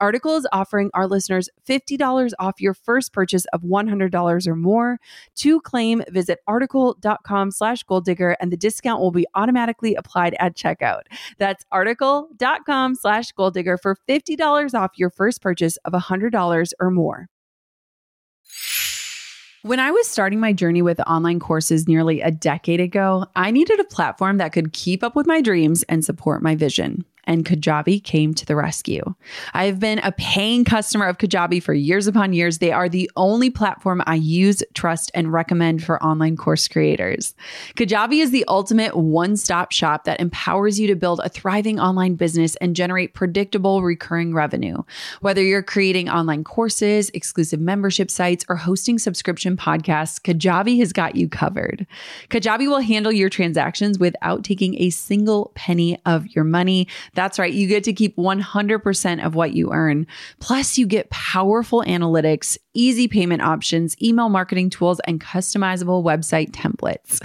Article 0.00 0.36
is 0.36 0.46
offering 0.52 0.90
our 0.94 1.06
listeners 1.06 1.48
$50 1.68 2.32
off 2.38 2.60
your 2.60 2.74
first 2.74 3.12
purchase 3.12 3.44
of 3.52 3.62
$100 3.62 4.46
or 4.46 4.56
more. 4.56 4.98
To 5.36 5.60
claim, 5.60 6.02
visit 6.08 6.38
article.com 6.46 7.50
slash 7.50 7.82
goal 7.82 8.00
digger 8.00 8.36
and 8.40 8.52
the 8.52 8.56
discount 8.56 9.00
will 9.00 9.10
be 9.10 9.26
automatically 9.34 9.94
applied 9.94 10.36
at 10.38 10.56
checkout. 10.56 11.02
That's 11.38 11.64
article.com 11.72 12.94
slash 12.94 13.32
goal 13.32 13.50
digger 13.50 13.76
for 13.76 13.96
$50 14.08 14.74
off 14.74 14.92
your 14.96 15.10
first 15.10 15.42
purchase 15.42 15.76
of 15.78 15.92
$100 15.92 16.72
or 16.80 16.90
more. 16.90 17.28
When 19.62 19.80
I 19.80 19.90
was 19.90 20.06
starting 20.06 20.38
my 20.38 20.52
journey 20.52 20.82
with 20.82 21.00
online 21.00 21.40
courses 21.40 21.88
nearly 21.88 22.20
a 22.20 22.30
decade 22.30 22.78
ago, 22.80 23.26
I 23.34 23.50
needed 23.50 23.80
a 23.80 23.84
platform 23.84 24.38
that 24.38 24.52
could 24.52 24.72
keep 24.72 25.02
up 25.02 25.16
with 25.16 25.26
my 25.26 25.40
dreams 25.40 25.82
and 25.88 26.04
support 26.04 26.42
my 26.42 26.54
vision 26.54 27.04
and 27.28 27.44
Kajabi 27.44 28.02
came 28.02 28.34
to 28.34 28.46
the 28.46 28.56
rescue. 28.56 29.02
I've 29.52 29.78
been 29.78 30.00
a 30.00 30.12
paying 30.12 30.64
customer 30.64 31.06
of 31.06 31.18
Kajabi 31.18 31.62
for 31.62 31.74
years 31.74 32.06
upon 32.06 32.32
years. 32.32 32.58
They 32.58 32.72
are 32.72 32.88
the 32.88 33.08
only 33.16 33.50
platform 33.50 34.02
I 34.06 34.14
use, 34.14 34.62
trust, 34.74 35.10
and 35.14 35.32
recommend 35.32 35.84
for 35.84 36.02
online 36.02 36.36
course 36.36 36.66
creators. 36.66 37.34
Kajabi 37.76 38.22
is 38.22 38.30
the 38.30 38.46
ultimate 38.48 38.96
one 38.96 39.36
stop 39.36 39.70
shop 39.70 40.04
that 40.04 40.20
empowers 40.20 40.80
you 40.80 40.86
to 40.88 40.96
build 40.96 41.20
a 41.22 41.28
thriving 41.28 41.78
online 41.78 42.14
business 42.14 42.56
and 42.56 42.74
generate 42.74 43.12
predictable 43.12 43.82
recurring 43.82 44.32
revenue. 44.32 44.82
Whether 45.20 45.42
you're 45.42 45.62
creating 45.62 46.08
online 46.08 46.44
courses, 46.44 47.10
exclusive 47.12 47.60
membership 47.60 48.10
sites, 48.10 48.44
or 48.48 48.56
hosting 48.56 48.98
subscription 48.98 49.56
podcasts, 49.56 50.18
Kajabi 50.18 50.78
has 50.78 50.94
got 50.94 51.14
you 51.14 51.28
covered. 51.28 51.86
Kajabi 52.30 52.68
will 52.68 52.80
handle 52.80 53.12
your 53.12 53.28
transactions 53.28 53.98
without 53.98 54.44
taking 54.44 54.80
a 54.80 54.88
single 54.88 55.52
penny 55.54 55.98
of 56.06 56.26
your 56.28 56.44
money. 56.44 56.88
That's 57.18 57.36
right. 57.36 57.52
You 57.52 57.66
get 57.66 57.82
to 57.82 57.92
keep 57.92 58.16
100% 58.16 59.26
of 59.26 59.34
what 59.34 59.52
you 59.52 59.72
earn. 59.72 60.06
Plus, 60.38 60.78
you 60.78 60.86
get 60.86 61.10
powerful 61.10 61.82
analytics, 61.82 62.56
easy 62.78 63.08
payment 63.08 63.42
options, 63.42 64.00
email 64.00 64.28
marketing 64.28 64.70
tools, 64.70 65.00
and 65.00 65.20
customizable 65.20 66.04
website 66.04 66.52
templates. 66.52 67.20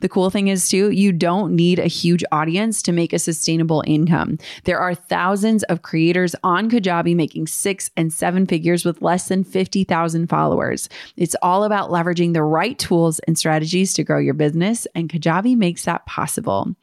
The 0.00 0.08
cool 0.08 0.28
thing 0.28 0.48
is, 0.48 0.68
too, 0.68 0.90
you 0.90 1.12
don't 1.12 1.56
need 1.56 1.78
a 1.78 1.86
huge 1.86 2.22
audience 2.30 2.82
to 2.82 2.92
make 2.92 3.14
a 3.14 3.18
sustainable 3.18 3.82
income. 3.86 4.38
There 4.64 4.78
are 4.78 4.94
thousands 4.94 5.62
of 5.64 5.80
creators 5.82 6.34
on 6.44 6.70
Kajabi 6.70 7.16
making 7.16 7.46
six 7.46 7.90
and 7.96 8.12
seven 8.12 8.46
figures 8.46 8.84
with 8.84 9.00
less 9.00 9.28
than 9.28 9.44
50,000 9.44 10.28
followers. 10.28 10.90
It's 11.16 11.36
all 11.40 11.64
about 11.64 11.90
leveraging 11.90 12.34
the 12.34 12.42
right 12.42 12.78
tools 12.78 13.18
and 13.20 13.38
strategies 13.38 13.94
to 13.94 14.04
grow 14.04 14.18
your 14.18 14.34
business, 14.34 14.86
and 14.94 15.08
Kajabi 15.08 15.56
makes 15.56 15.86
that 15.86 16.04
possible. 16.04 16.74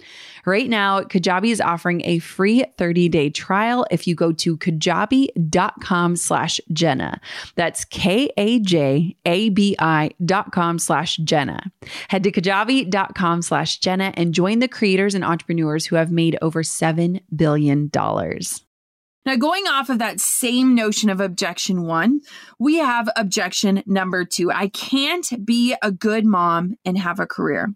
Right 0.45 0.69
now, 0.69 1.01
Kajabi 1.01 1.51
is 1.51 1.61
offering 1.61 2.01
a 2.05 2.19
free 2.19 2.65
30-day 2.77 3.29
trial 3.29 3.85
if 3.91 4.07
you 4.07 4.15
go 4.15 4.31
to 4.31 4.57
kajabi.com 4.57 6.15
slash 6.15 6.59
Jenna. 6.73 7.19
That's 7.55 7.85
K-A-J-A-B-I 7.85 8.14
dot 10.25 10.51
com 10.51 10.79
slash 10.79 11.17
Jenna. 11.17 11.71
Head 12.09 12.23
to 12.23 12.31
kajabi.com 12.31 13.41
slash 13.41 13.79
Jenna 13.79 14.13
and 14.15 14.33
join 14.33 14.59
the 14.59 14.67
creators 14.67 15.15
and 15.15 15.23
entrepreneurs 15.23 15.85
who 15.85 15.95
have 15.95 16.11
made 16.11 16.37
over 16.41 16.63
$7 16.63 17.21
billion. 17.35 17.89
Now, 19.25 19.35
going 19.37 19.65
off 19.67 19.89
of 19.89 19.97
that 19.99 20.19
same 20.19 20.75
notion 20.75 21.09
of 21.09 21.19
objection 21.19 21.87
one, 21.87 22.21
we 22.59 22.75
have 22.75 23.09
objection 23.15 23.81
number 23.87 24.23
two. 24.23 24.51
I 24.51 24.67
can't 24.67 25.43
be 25.43 25.75
a 25.81 25.91
good 25.91 26.25
mom 26.25 26.75
and 26.85 26.97
have 26.99 27.19
a 27.19 27.25
career. 27.25 27.73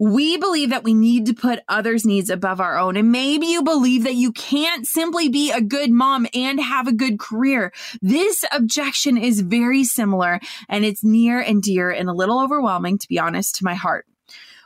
We 0.00 0.38
believe 0.38 0.70
that 0.70 0.82
we 0.82 0.94
need 0.94 1.26
to 1.26 1.34
put 1.34 1.60
others' 1.68 2.06
needs 2.06 2.30
above 2.30 2.58
our 2.58 2.78
own. 2.78 2.96
And 2.96 3.12
maybe 3.12 3.46
you 3.46 3.62
believe 3.62 4.04
that 4.04 4.14
you 4.14 4.32
can't 4.32 4.86
simply 4.86 5.28
be 5.28 5.50
a 5.50 5.60
good 5.60 5.90
mom 5.90 6.26
and 6.32 6.58
have 6.58 6.88
a 6.88 6.92
good 6.92 7.18
career. 7.18 7.70
This 8.00 8.42
objection 8.50 9.18
is 9.18 9.42
very 9.42 9.84
similar 9.84 10.40
and 10.70 10.86
it's 10.86 11.04
near 11.04 11.38
and 11.38 11.62
dear 11.62 11.90
and 11.90 12.08
a 12.08 12.14
little 12.14 12.42
overwhelming, 12.42 12.96
to 12.96 13.08
be 13.08 13.18
honest, 13.18 13.56
to 13.56 13.64
my 13.64 13.74
heart. 13.74 14.06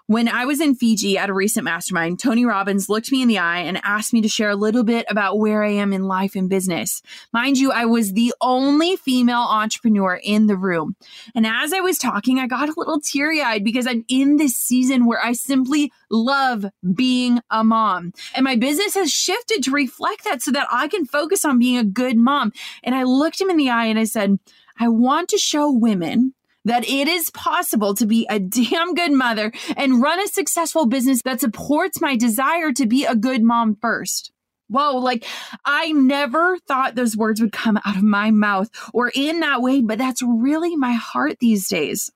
When 0.07 0.29
I 0.29 0.45
was 0.45 0.61
in 0.61 0.75
Fiji 0.75 1.17
at 1.17 1.31
a 1.31 1.33
recent 1.33 1.65
mastermind, 1.65 2.21
Tony 2.21 2.45
Robbins 2.45 2.91
looked 2.91 3.11
me 3.11 3.23
in 3.23 3.29
the 3.29 3.39
eye 3.39 3.61
and 3.61 3.81
asked 3.83 4.13
me 4.13 4.21
to 4.21 4.29
share 4.29 4.51
a 4.51 4.55
little 4.55 4.85
bit 4.85 5.07
about 5.09 5.39
where 5.39 5.65
I 5.65 5.71
am 5.71 5.95
in 5.95 6.03
life 6.03 6.37
and 6.37 6.47
business. 6.47 7.01
Mind 7.33 7.57
you, 7.57 7.73
I 7.73 7.87
was 7.87 8.13
the 8.13 8.35
only 8.43 8.97
female 8.97 9.47
entrepreneur 9.49 10.21
in 10.23 10.47
the 10.47 10.59
room. 10.59 10.95
And 11.35 11.47
as 11.47 11.73
I 11.73 11.81
was 11.81 11.97
talking, 11.97 12.39
I 12.39 12.47
got 12.47 12.69
a 12.69 12.75
little 12.77 13.01
teary 13.01 13.41
eyed 13.41 13.65
because 13.65 13.87
I'm 13.87 14.05
in 14.07 14.37
this 14.37 14.55
season 14.55 15.07
where 15.07 15.25
I 15.25 15.33
simply 15.33 15.91
love 16.11 16.67
being 16.95 17.41
a 17.49 17.65
mom. 17.65 18.13
And 18.35 18.45
my 18.45 18.57
business 18.57 18.93
has 18.97 19.11
shifted 19.11 19.63
to 19.63 19.71
reflect 19.71 20.25
that 20.25 20.43
so 20.43 20.51
that 20.51 20.69
I 20.71 20.87
can 20.87 21.07
focus 21.07 21.47
on 21.47 21.59
being 21.59 21.79
a 21.79 21.85
good 21.85 22.19
mom. 22.19 22.53
And 22.83 22.95
I 22.95 23.05
looked 23.05 23.41
him 23.41 23.49
in 23.49 23.57
the 23.57 23.71
eye 23.71 23.87
and 23.87 23.99
I 23.99 24.05
said, 24.05 24.39
I 24.79 24.89
want 24.89 25.31
to 25.31 25.39
show 25.39 25.71
women 25.73 26.35
that 26.64 26.88
it 26.88 27.09
is 27.09 27.30
possible 27.30 27.94
to 27.94 28.06
be 28.06 28.26
a 28.30 28.38
damn 28.40 28.94
good 28.94 29.12
mother 29.12 29.52
and 29.76 30.02
run 30.02 30.21
a 30.21 30.28
successful 30.28 30.87
business 30.87 31.23
that 31.23 31.40
supports 31.40 32.00
my 32.00 32.16
desire 32.16 32.73
to 32.73 32.87
be 32.87 33.04
a 33.04 33.16
good 33.16 33.42
mom 33.42 33.76
first. 33.80 34.33
Whoa, 34.68 34.97
like 34.97 35.26
I 35.64 35.92
never 35.92 36.59
thought 36.66 36.94
those 36.94 37.16
words 37.16 37.40
would 37.40 37.52
come 37.52 37.78
out 37.85 37.97
of 37.97 38.02
my 38.02 38.30
mouth 38.30 38.71
or 38.94 39.12
in 39.14 39.40
that 39.40 39.61
way, 39.61 39.83
but 39.83 39.99
that's 39.99 40.23
really 40.23 40.75
my 40.75 40.92
heart 40.92 41.37
these 41.38 41.68
days. 41.68 42.11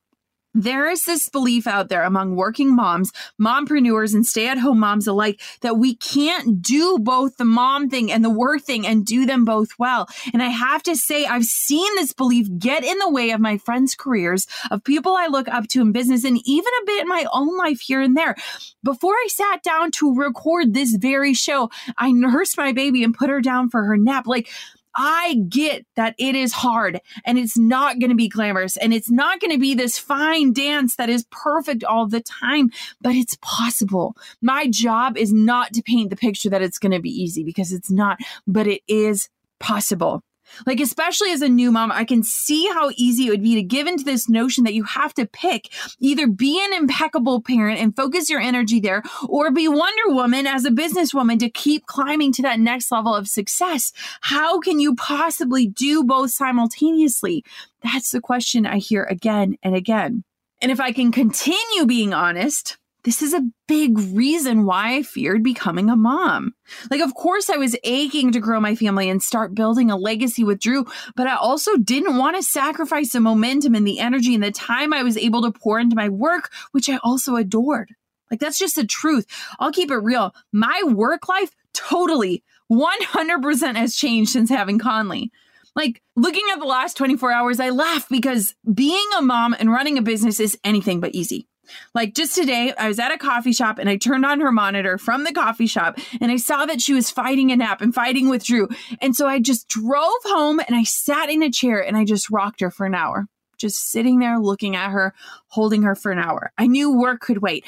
There 0.58 0.90
is 0.90 1.04
this 1.04 1.28
belief 1.28 1.68
out 1.68 1.88
there 1.88 2.02
among 2.02 2.34
working 2.34 2.74
moms, 2.74 3.12
mompreneurs, 3.40 4.12
and 4.12 4.26
stay 4.26 4.48
at 4.48 4.58
home 4.58 4.80
moms 4.80 5.06
alike 5.06 5.40
that 5.60 5.78
we 5.78 5.94
can't 5.94 6.60
do 6.60 6.98
both 6.98 7.36
the 7.36 7.44
mom 7.44 7.88
thing 7.88 8.10
and 8.10 8.24
the 8.24 8.30
work 8.30 8.62
thing 8.62 8.84
and 8.84 9.06
do 9.06 9.24
them 9.24 9.44
both 9.44 9.68
well. 9.78 10.08
And 10.32 10.42
I 10.42 10.48
have 10.48 10.82
to 10.82 10.96
say, 10.96 11.26
I've 11.26 11.44
seen 11.44 11.94
this 11.94 12.12
belief 12.12 12.48
get 12.58 12.82
in 12.82 12.98
the 12.98 13.08
way 13.08 13.30
of 13.30 13.40
my 13.40 13.56
friends' 13.58 13.94
careers, 13.94 14.48
of 14.72 14.82
people 14.82 15.14
I 15.14 15.28
look 15.28 15.46
up 15.46 15.68
to 15.68 15.80
in 15.80 15.92
business, 15.92 16.24
and 16.24 16.40
even 16.44 16.72
a 16.82 16.86
bit 16.86 17.02
in 17.02 17.08
my 17.08 17.24
own 17.32 17.56
life 17.56 17.80
here 17.80 18.00
and 18.00 18.16
there. 18.16 18.34
Before 18.82 19.14
I 19.14 19.28
sat 19.30 19.62
down 19.62 19.92
to 19.92 20.12
record 20.12 20.74
this 20.74 20.96
very 20.96 21.34
show, 21.34 21.70
I 21.96 22.10
nursed 22.10 22.56
my 22.56 22.72
baby 22.72 23.04
and 23.04 23.14
put 23.14 23.30
her 23.30 23.40
down 23.40 23.70
for 23.70 23.84
her 23.84 23.96
nap. 23.96 24.26
Like, 24.26 24.48
I 24.96 25.36
get 25.48 25.86
that 25.96 26.14
it 26.18 26.34
is 26.34 26.52
hard 26.52 27.00
and 27.24 27.38
it's 27.38 27.56
not 27.56 27.98
going 27.98 28.10
to 28.10 28.16
be 28.16 28.28
glamorous 28.28 28.76
and 28.76 28.92
it's 28.92 29.10
not 29.10 29.40
going 29.40 29.52
to 29.52 29.58
be 29.58 29.74
this 29.74 29.98
fine 29.98 30.52
dance 30.52 30.96
that 30.96 31.08
is 31.08 31.26
perfect 31.30 31.84
all 31.84 32.06
the 32.06 32.20
time, 32.20 32.70
but 33.00 33.14
it's 33.14 33.36
possible. 33.40 34.16
My 34.42 34.66
job 34.68 35.16
is 35.16 35.32
not 35.32 35.72
to 35.74 35.82
paint 35.82 36.10
the 36.10 36.16
picture 36.16 36.50
that 36.50 36.62
it's 36.62 36.78
going 36.78 36.92
to 36.92 37.00
be 37.00 37.10
easy 37.10 37.44
because 37.44 37.72
it's 37.72 37.90
not, 37.90 38.18
but 38.46 38.66
it 38.66 38.82
is 38.88 39.28
possible. 39.60 40.22
Like, 40.66 40.80
especially 40.80 41.30
as 41.30 41.42
a 41.42 41.48
new 41.48 41.70
mom, 41.70 41.92
I 41.92 42.04
can 42.04 42.22
see 42.22 42.66
how 42.68 42.90
easy 42.96 43.26
it 43.26 43.30
would 43.30 43.42
be 43.42 43.54
to 43.54 43.62
give 43.62 43.86
into 43.86 44.04
this 44.04 44.28
notion 44.28 44.64
that 44.64 44.74
you 44.74 44.84
have 44.84 45.14
to 45.14 45.26
pick 45.26 45.72
either 46.00 46.26
be 46.26 46.60
an 46.64 46.72
impeccable 46.72 47.40
parent 47.40 47.80
and 47.80 47.94
focus 47.94 48.30
your 48.30 48.40
energy 48.40 48.80
there, 48.80 49.02
or 49.28 49.50
be 49.50 49.68
Wonder 49.68 50.14
Woman 50.14 50.46
as 50.46 50.64
a 50.64 50.70
businesswoman 50.70 51.38
to 51.38 51.50
keep 51.50 51.86
climbing 51.86 52.32
to 52.32 52.42
that 52.42 52.60
next 52.60 52.90
level 52.90 53.14
of 53.14 53.28
success. 53.28 53.92
How 54.20 54.60
can 54.60 54.80
you 54.80 54.94
possibly 54.94 55.66
do 55.66 56.04
both 56.04 56.30
simultaneously? 56.30 57.44
That's 57.82 58.10
the 58.10 58.20
question 58.20 58.66
I 58.66 58.78
hear 58.78 59.04
again 59.04 59.56
and 59.62 59.74
again. 59.74 60.24
And 60.60 60.72
if 60.72 60.80
I 60.80 60.92
can 60.92 61.12
continue 61.12 61.86
being 61.86 62.12
honest, 62.12 62.78
this 63.08 63.22
is 63.22 63.32
a 63.32 63.48
big 63.66 63.98
reason 63.98 64.66
why 64.66 64.96
I 64.96 65.02
feared 65.02 65.42
becoming 65.42 65.88
a 65.88 65.96
mom. 65.96 66.52
Like, 66.90 67.00
of 67.00 67.14
course, 67.14 67.48
I 67.48 67.56
was 67.56 67.74
aching 67.82 68.32
to 68.32 68.38
grow 68.38 68.60
my 68.60 68.74
family 68.74 69.08
and 69.08 69.22
start 69.22 69.54
building 69.54 69.90
a 69.90 69.96
legacy 69.96 70.44
with 70.44 70.60
Drew, 70.60 70.84
but 71.16 71.26
I 71.26 71.34
also 71.34 71.78
didn't 71.78 72.18
want 72.18 72.36
to 72.36 72.42
sacrifice 72.42 73.12
the 73.12 73.20
momentum 73.20 73.74
and 73.74 73.86
the 73.86 73.98
energy 73.98 74.34
and 74.34 74.44
the 74.44 74.50
time 74.50 74.92
I 74.92 75.04
was 75.04 75.16
able 75.16 75.40
to 75.40 75.58
pour 75.58 75.80
into 75.80 75.96
my 75.96 76.10
work, 76.10 76.50
which 76.72 76.90
I 76.90 76.98
also 77.02 77.36
adored. 77.36 77.94
Like, 78.30 78.40
that's 78.40 78.58
just 78.58 78.76
the 78.76 78.86
truth. 78.86 79.24
I'll 79.58 79.72
keep 79.72 79.90
it 79.90 79.96
real. 79.96 80.34
My 80.52 80.82
work 80.84 81.30
life 81.30 81.54
totally 81.72 82.44
100% 82.70 83.76
has 83.76 83.96
changed 83.96 84.32
since 84.32 84.50
having 84.50 84.78
Coralee. 84.78 85.30
Like 85.74 86.02
looking 86.14 86.44
at 86.52 86.58
the 86.58 86.66
last 86.66 86.98
24 86.98 87.32
hours, 87.32 87.58
I 87.58 87.70
laugh 87.70 88.06
because 88.10 88.54
being 88.74 89.08
a 89.16 89.22
mom 89.22 89.56
and 89.58 89.70
running 89.70 89.96
a 89.96 90.02
business 90.02 90.40
is 90.40 90.58
anything 90.62 91.00
but 91.00 91.14
easy. 91.14 91.47
Like 91.94 92.14
just 92.14 92.34
today, 92.34 92.72
I 92.78 92.88
was 92.88 92.98
at 92.98 93.12
a 93.12 93.18
coffee 93.18 93.52
shop 93.52 93.78
and 93.78 93.88
I 93.88 93.96
turned 93.96 94.24
on 94.24 94.40
her 94.40 94.52
monitor 94.52 94.98
from 94.98 95.24
the 95.24 95.32
coffee 95.32 95.66
shop 95.66 95.98
and 96.20 96.30
I 96.30 96.36
saw 96.36 96.66
that 96.66 96.80
she 96.80 96.94
was 96.94 97.10
fighting 97.10 97.52
a 97.52 97.56
nap 97.56 97.80
and 97.80 97.94
fighting 97.94 98.28
with 98.28 98.44
Drew. 98.44 98.68
And 99.00 99.14
so 99.14 99.26
I 99.26 99.40
just 99.40 99.68
drove 99.68 100.22
home 100.24 100.60
and 100.60 100.74
I 100.74 100.84
sat 100.84 101.30
in 101.30 101.42
a 101.42 101.50
chair 101.50 101.84
and 101.84 101.96
I 101.96 102.04
just 102.04 102.30
rocked 102.30 102.60
her 102.60 102.70
for 102.70 102.86
an 102.86 102.94
hour, 102.94 103.26
just 103.56 103.90
sitting 103.90 104.18
there 104.18 104.38
looking 104.38 104.76
at 104.76 104.90
her, 104.90 105.14
holding 105.48 105.82
her 105.82 105.94
for 105.94 106.12
an 106.12 106.18
hour. 106.18 106.52
I 106.58 106.66
knew 106.66 106.98
work 106.98 107.20
could 107.20 107.38
wait. 107.42 107.64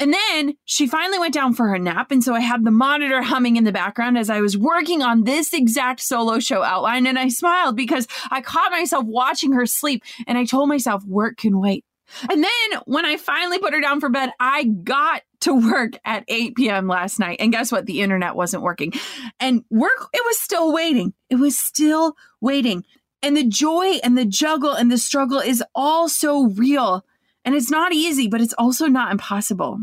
And 0.00 0.12
then 0.12 0.54
she 0.64 0.86
finally 0.88 1.20
went 1.20 1.34
down 1.34 1.54
for 1.54 1.68
her 1.68 1.78
nap. 1.78 2.10
And 2.10 2.22
so 2.22 2.34
I 2.34 2.40
had 2.40 2.64
the 2.64 2.72
monitor 2.72 3.22
humming 3.22 3.56
in 3.56 3.64
the 3.64 3.72
background 3.72 4.18
as 4.18 4.28
I 4.28 4.40
was 4.40 4.56
working 4.56 5.02
on 5.02 5.22
this 5.22 5.52
exact 5.52 6.00
solo 6.00 6.40
show 6.40 6.62
outline. 6.62 7.06
And 7.06 7.18
I 7.18 7.28
smiled 7.28 7.76
because 7.76 8.08
I 8.30 8.40
caught 8.40 8.72
myself 8.72 9.04
watching 9.04 9.52
her 9.52 9.66
sleep 9.66 10.02
and 10.26 10.36
I 10.36 10.46
told 10.46 10.68
myself, 10.68 11.04
work 11.04 11.36
can 11.36 11.60
wait. 11.60 11.84
And 12.30 12.42
then 12.42 12.80
when 12.86 13.04
I 13.04 13.16
finally 13.16 13.58
put 13.58 13.72
her 13.72 13.80
down 13.80 14.00
for 14.00 14.08
bed, 14.08 14.30
I 14.38 14.64
got 14.64 15.22
to 15.40 15.54
work 15.54 15.92
at 16.04 16.24
8 16.28 16.54
p.m. 16.56 16.88
last 16.88 17.18
night. 17.18 17.38
And 17.40 17.52
guess 17.52 17.72
what? 17.72 17.86
The 17.86 18.00
internet 18.00 18.36
wasn't 18.36 18.62
working. 18.62 18.92
And 19.40 19.64
work, 19.70 20.08
it 20.12 20.22
was 20.24 20.38
still 20.38 20.72
waiting. 20.72 21.12
It 21.30 21.36
was 21.36 21.58
still 21.58 22.14
waiting. 22.40 22.84
And 23.22 23.36
the 23.36 23.44
joy 23.44 23.98
and 24.02 24.16
the 24.16 24.24
juggle 24.26 24.72
and 24.72 24.90
the 24.90 24.98
struggle 24.98 25.40
is 25.40 25.62
all 25.74 26.08
so 26.08 26.48
real. 26.48 27.04
And 27.44 27.54
it's 27.54 27.70
not 27.70 27.92
easy, 27.92 28.28
but 28.28 28.40
it's 28.40 28.54
also 28.56 28.86
not 28.86 29.12
impossible. 29.12 29.80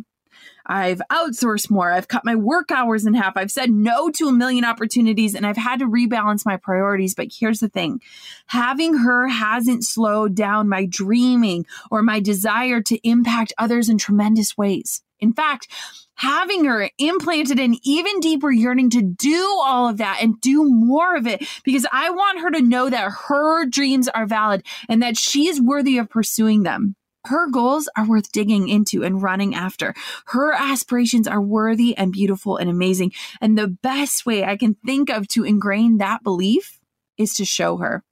I've 0.65 1.02
outsourced 1.12 1.69
more. 1.69 1.91
I've 1.91 2.08
cut 2.08 2.26
my 2.26 2.36
work 2.36 2.71
hours 2.71 3.06
in 3.06 3.13
half. 3.13 3.36
I've 3.36 3.52
said 3.52 3.69
no 3.71 4.10
to 4.12 4.28
a 4.28 4.34
million 4.34 4.65
opportunities 4.65 5.36
and 5.36 5.45
I've 5.45 5.58
had 5.58 5.80
to 5.80 5.86
rebalance 5.86 6.45
my 6.45 6.58
priorities. 6.58 7.15
But 7.15 7.28
here's 7.32 7.60
the 7.60 7.69
thing 7.69 8.02
having 8.47 8.97
her 9.00 9.28
hasn't 9.28 9.84
slowed 9.84 10.36
down 10.36 10.69
my 10.69 10.86
dreaming 10.86 11.65
or 11.89 12.02
my 12.02 12.19
desire 12.19 12.82
to 12.82 13.08
impact 13.08 13.54
others 13.58 13.89
in 13.89 13.97
tremendous 13.97 14.58
ways. 14.58 15.02
In 15.19 15.34
fact, 15.34 15.67
having 16.15 16.65
her 16.65 16.89
implanted 16.97 17.60
an 17.60 17.76
even 17.84 18.19
deeper 18.19 18.52
yearning 18.52 18.89
to 18.89 19.02
do 19.02 19.60
all 19.63 19.88
of 19.88 19.97
that 19.97 20.19
and 20.21 20.41
do 20.41 20.63
more 20.65 21.15
of 21.15 21.28
it 21.28 21.47
because 21.63 21.86
I 21.91 22.10
want 22.10 22.41
her 22.41 22.52
to 22.52 22.62
know 22.62 22.89
that 22.89 23.12
her 23.28 23.65
dreams 23.65 24.08
are 24.08 24.26
valid 24.26 24.63
and 24.89 25.02
that 25.02 25.17
she 25.17 25.47
is 25.47 25.62
worthy 25.62 25.97
of 26.00 26.10
pursuing 26.10 26.63
them. 26.63 26.95
Her 27.25 27.49
goals 27.49 27.88
are 27.95 28.07
worth 28.07 28.31
digging 28.31 28.67
into 28.67 29.03
and 29.03 29.21
running 29.21 29.53
after. 29.53 29.93
Her 30.27 30.53
aspirations 30.53 31.27
are 31.27 31.41
worthy 31.41 31.95
and 31.95 32.12
beautiful 32.12 32.57
and 32.57 32.69
amazing. 32.69 33.13
And 33.39 33.57
the 33.57 33.67
best 33.67 34.25
way 34.25 34.43
I 34.43 34.57
can 34.57 34.75
think 34.86 35.10
of 35.10 35.27
to 35.29 35.43
ingrain 35.43 35.97
that 35.97 36.23
belief 36.23 36.79
is 37.17 37.34
to 37.36 37.45
show 37.45 37.77
her, 37.77 38.03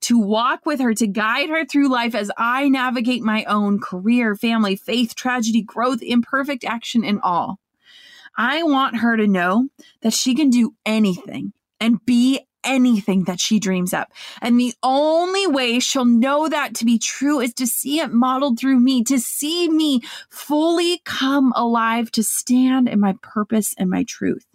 to 0.00 0.18
walk 0.18 0.64
with 0.64 0.80
her, 0.80 0.94
to 0.94 1.06
guide 1.06 1.50
her 1.50 1.64
through 1.64 1.88
life 1.88 2.14
as 2.14 2.30
I 2.38 2.68
navigate 2.68 3.22
my 3.22 3.44
own 3.44 3.80
career, 3.80 4.34
family, 4.34 4.76
faith, 4.76 5.14
tragedy, 5.14 5.62
growth, 5.62 6.02
imperfect 6.02 6.64
action, 6.64 7.04
and 7.04 7.20
all. 7.22 7.58
I 8.36 8.62
want 8.62 8.98
her 8.98 9.16
to 9.16 9.26
know 9.26 9.68
that 10.02 10.12
she 10.12 10.34
can 10.34 10.50
do 10.50 10.74
anything 10.84 11.52
and 11.80 12.04
be 12.04 12.46
anything 12.64 13.24
that 13.24 13.40
she 13.40 13.58
dreams 13.58 13.92
up. 13.92 14.12
And 14.40 14.58
the 14.58 14.74
only 14.82 15.46
way 15.46 15.80
she'll 15.80 16.04
know 16.04 16.48
that 16.48 16.74
to 16.76 16.84
be 16.84 16.98
true 16.98 17.40
is 17.40 17.54
to 17.54 17.66
see 17.66 18.00
it 18.00 18.12
modeled 18.12 18.58
through 18.58 18.80
me, 18.80 19.04
to 19.04 19.18
see 19.18 19.68
me 19.68 20.00
fully 20.30 21.00
come 21.04 21.52
alive, 21.56 22.10
to 22.12 22.22
stand 22.22 22.88
in 22.88 23.00
my 23.00 23.14
purpose 23.22 23.74
and 23.78 23.90
my 23.90 24.04
truth. 24.04 24.46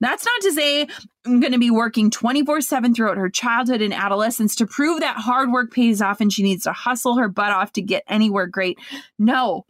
That's 0.00 0.24
not 0.24 0.40
to 0.42 0.52
say 0.52 0.86
I'm 1.24 1.40
going 1.40 1.52
to 1.52 1.58
be 1.58 1.70
working 1.70 2.10
24 2.10 2.60
7 2.60 2.94
throughout 2.94 3.16
her 3.16 3.28
childhood 3.28 3.82
and 3.82 3.92
adolescence 3.92 4.54
to 4.56 4.66
prove 4.66 5.00
that 5.00 5.16
hard 5.16 5.50
work 5.50 5.72
pays 5.72 6.00
off 6.00 6.20
and 6.20 6.32
she 6.32 6.42
needs 6.42 6.64
to 6.64 6.72
hustle 6.72 7.16
her 7.16 7.28
butt 7.28 7.52
off 7.52 7.72
to 7.72 7.82
get 7.82 8.04
anywhere 8.06 8.46
great. 8.46 8.78
No, 9.18 9.66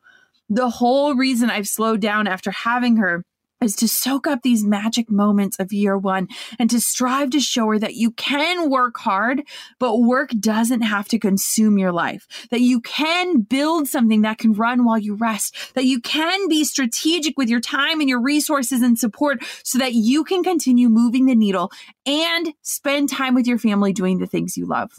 the 0.49 0.71
whole 0.71 1.15
reason 1.15 1.51
I've 1.51 1.69
slowed 1.69 2.01
down 2.01 2.27
after 2.27 2.51
having 2.51 2.99
her 2.99 3.25
is 3.61 3.75
to 3.77 3.89
soak 3.89 4.27
up 4.27 4.43
these 4.43 4.65
magic 4.65 5.11
moments 5.11 5.59
of 5.59 5.73
year 5.73 5.97
one 5.97 6.29
and 6.59 6.69
to 6.71 6.81
strive 6.81 7.31
to 7.31 7.41
show 7.41 7.67
her 7.69 7.79
that 7.79 7.95
you 7.95 8.11
can 8.13 8.71
work 8.71 8.99
hard, 8.99 9.43
but 9.79 9.99
work 9.99 10.31
doesn't 10.39 10.83
have 10.83 11.09
to 11.09 11.19
consume 11.19 11.79
your 11.79 11.93
life. 11.93 12.27
That 12.51 12.61
you 12.61 12.81
can 12.81 13.41
build 13.41 13.89
something 13.89 14.23
that 14.23 14.39
can 14.39 14.53
run 14.53 14.85
while 14.85 14.99
you 14.99 15.15
rest. 15.15 15.75
That 15.75 15.85
you 15.85 16.01
can 16.01 16.49
be 16.49 16.65
strategic 16.65 17.39
with 17.39 17.49
your 17.49 17.61
time 17.61 18.01
and 18.01 18.09
your 18.09 18.21
resources 18.21 18.83
and 18.83 18.99
support 18.99 19.43
so 19.63 19.79
that 19.79 19.95
you 19.95 20.25
can 20.25 20.43
continue 20.43 20.89
moving 20.89 21.27
the 21.27 21.35
needle 21.35 21.71
and 22.05 22.53
spend 22.63 23.09
time 23.09 23.35
with 23.35 23.47
your 23.47 23.59
family 23.59 23.93
doing 23.93 24.19
the 24.19 24.27
things 24.27 24.57
you 24.57 24.67
love. 24.67 24.91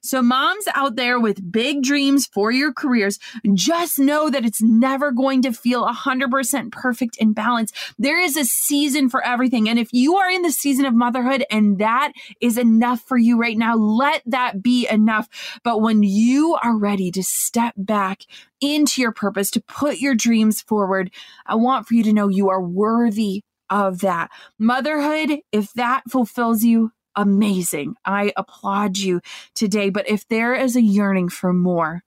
So, 0.00 0.22
moms 0.22 0.66
out 0.74 0.96
there 0.96 1.18
with 1.18 1.50
big 1.52 1.82
dreams 1.82 2.26
for 2.26 2.50
your 2.50 2.72
careers, 2.72 3.18
just 3.54 3.98
know 3.98 4.30
that 4.30 4.44
it's 4.44 4.62
never 4.62 5.10
going 5.10 5.42
to 5.42 5.52
feel 5.52 5.86
100% 5.86 6.72
perfect 6.72 7.16
and 7.20 7.34
balanced. 7.34 7.74
There 7.98 8.20
is 8.20 8.36
a 8.36 8.44
season 8.44 9.08
for 9.08 9.24
everything. 9.24 9.68
And 9.68 9.78
if 9.78 9.88
you 9.92 10.16
are 10.16 10.30
in 10.30 10.42
the 10.42 10.52
season 10.52 10.84
of 10.84 10.94
motherhood 10.94 11.44
and 11.50 11.78
that 11.78 12.12
is 12.40 12.58
enough 12.58 13.00
for 13.00 13.16
you 13.16 13.38
right 13.38 13.58
now, 13.58 13.74
let 13.76 14.22
that 14.26 14.62
be 14.62 14.88
enough. 14.88 15.28
But 15.62 15.80
when 15.80 16.02
you 16.02 16.56
are 16.62 16.76
ready 16.76 17.10
to 17.12 17.22
step 17.22 17.74
back 17.76 18.22
into 18.60 19.00
your 19.00 19.12
purpose, 19.12 19.50
to 19.50 19.60
put 19.60 19.98
your 19.98 20.14
dreams 20.14 20.60
forward, 20.60 21.10
I 21.46 21.54
want 21.56 21.86
for 21.86 21.94
you 21.94 22.02
to 22.04 22.12
know 22.12 22.28
you 22.28 22.48
are 22.50 22.62
worthy 22.62 23.42
of 23.70 24.00
that. 24.00 24.30
Motherhood, 24.58 25.40
if 25.52 25.72
that 25.74 26.02
fulfills 26.10 26.62
you, 26.62 26.92
amazing. 27.16 27.96
I 28.04 28.32
applaud 28.36 28.98
you 28.98 29.20
today. 29.54 29.90
But 29.90 30.08
if 30.08 30.26
there 30.28 30.54
is 30.54 30.76
a 30.76 30.82
yearning 30.82 31.28
for 31.28 31.52
more, 31.52 32.02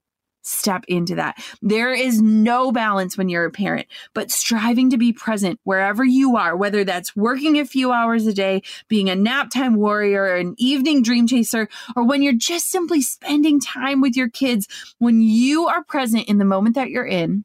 step 0.48 0.84
into 0.88 1.14
that. 1.14 1.36
There 1.60 1.92
is 1.92 2.22
no 2.22 2.72
balance 2.72 3.18
when 3.18 3.28
you're 3.28 3.44
a 3.44 3.50
parent, 3.50 3.86
but 4.14 4.30
striving 4.30 4.90
to 4.90 4.96
be 4.96 5.12
present 5.12 5.60
wherever 5.64 6.04
you 6.04 6.36
are, 6.36 6.56
whether 6.56 6.84
that's 6.84 7.14
working 7.14 7.58
a 7.58 7.66
few 7.66 7.92
hours 7.92 8.26
a 8.26 8.32
day, 8.32 8.62
being 8.88 9.10
a 9.10 9.14
nap 9.14 9.50
time 9.50 9.76
warrior, 9.76 10.34
an 10.34 10.54
evening 10.58 11.02
dream 11.02 11.26
chaser, 11.26 11.68
or 11.94 12.04
when 12.04 12.22
you're 12.22 12.32
just 12.32 12.70
simply 12.70 13.02
spending 13.02 13.60
time 13.60 14.00
with 14.00 14.16
your 14.16 14.30
kids, 14.30 14.66
when 14.98 15.20
you 15.20 15.68
are 15.68 15.84
present 15.84 16.26
in 16.28 16.38
the 16.38 16.44
moment 16.44 16.74
that 16.76 16.90
you're 16.90 17.06
in, 17.06 17.44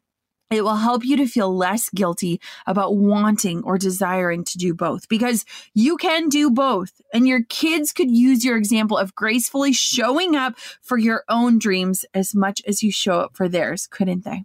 it 0.54 0.64
will 0.64 0.76
help 0.76 1.04
you 1.06 1.18
to 1.18 1.28
feel 1.28 1.56
less 1.56 1.90
guilty 1.90 2.40
about 2.66 2.96
wanting 2.96 3.64
or 3.64 3.78
desiring 3.78 4.44
to 4.46 4.58
do 4.58 4.74
both 4.74 5.08
because 5.10 5.46
you 5.74 5.98
can 5.98 6.30
do 6.30 6.50
both. 6.50 7.02
And 7.14 7.28
your 7.28 7.44
kids 7.50 7.92
could 7.92 8.12
use 8.12 8.46
your 8.46 8.58
example 8.58 8.98
of 8.98 9.16
gracefully 9.16 9.74
showing 9.74 10.36
up 10.36 10.58
for 10.82 10.98
your 10.98 11.24
own 11.30 11.60
dreams 11.60 12.06
as 12.14 12.34
much 12.34 12.62
as 12.68 12.84
you 12.84 12.92
show 12.92 13.20
up 13.20 13.36
for 13.36 13.50
theirs, 13.50 13.88
couldn't 13.88 14.24
they? 14.24 14.44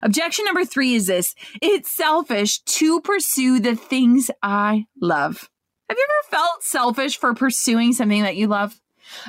Objection 0.00 0.44
number 0.44 0.64
three 0.64 0.94
is 0.94 1.06
this 1.06 1.34
it's 1.60 1.90
selfish 1.90 2.60
to 2.60 3.00
pursue 3.00 3.58
the 3.58 3.74
things 3.74 4.30
I 4.42 4.86
love. 5.00 5.50
Have 5.88 5.98
you 5.98 6.06
ever 6.08 6.36
felt 6.36 6.62
selfish 6.62 7.16
for 7.18 7.34
pursuing 7.34 7.92
something 7.92 8.22
that 8.22 8.36
you 8.36 8.46
love? 8.46 8.78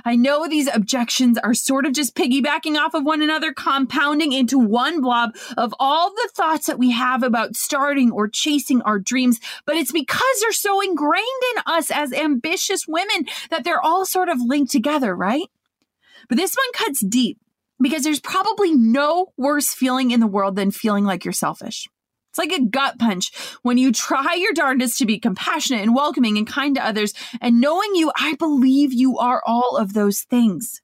I 0.06 0.16
know 0.16 0.48
these 0.48 0.68
objections 0.68 1.38
are 1.38 1.54
sort 1.54 1.86
of 1.86 1.94
just 1.94 2.16
piggybacking 2.16 2.78
off 2.78 2.94
of 2.94 3.04
one 3.04 3.22
another, 3.22 3.54
compounding 3.54 4.34
into 4.34 4.58
one 4.60 5.02
blob 5.02 5.36
of 5.58 5.74
all 5.80 6.12
the 6.12 6.30
thoughts 6.34 6.68
that 6.68 6.80
we 6.80 6.92
have 6.92 7.24
about 7.24 7.56
starting 7.56 8.12
or 8.12 8.28
chasing 8.28 8.82
our 8.84 9.00
dreams, 9.00 9.40
but 9.66 9.76
it's 9.76 9.92
because 9.92 10.40
they're 10.42 10.52
so 10.52 10.82
ingrained 10.82 11.26
in 11.56 11.64
us 11.66 11.92
as 11.92 12.14
ambitious 12.14 12.88
women 12.88 13.26
that 13.50 13.64
they're 13.64 13.82
all 13.82 14.06
sort 14.06 14.30
of 14.30 14.40
linked 14.40 14.72
together, 14.72 15.16
right? 15.16 15.48
But 16.28 16.38
this 16.38 16.56
one 16.56 16.72
cuts 16.74 17.00
deep 17.00 17.40
because 17.82 18.04
there's 18.04 18.20
probably 18.20 18.74
no 18.74 19.34
worse 19.38 19.74
feeling 19.74 20.12
in 20.12 20.20
the 20.20 20.28
world 20.28 20.56
than 20.56 20.72
feeling 20.72 21.06
like 21.06 21.26
you're 21.26 21.32
selfish. 21.32 21.88
Like 22.40 22.54
a 22.54 22.62
gut 22.62 22.98
punch 22.98 23.34
when 23.64 23.78
you 23.78 23.92
try 23.92 24.36
your 24.36 24.54
darndest 24.54 24.98
to 25.00 25.06
be 25.06 25.20
compassionate 25.20 25.82
and 25.82 25.94
welcoming 25.94 26.38
and 26.38 26.48
kind 26.48 26.74
to 26.76 26.86
others. 26.86 27.14
And 27.42 27.60
knowing 27.60 27.96
you, 27.96 28.14
I 28.18 28.36
believe 28.36 28.94
you 28.94 29.18
are 29.18 29.44
all 29.46 29.76
of 29.76 29.92
those 29.92 30.22
things. 30.22 30.82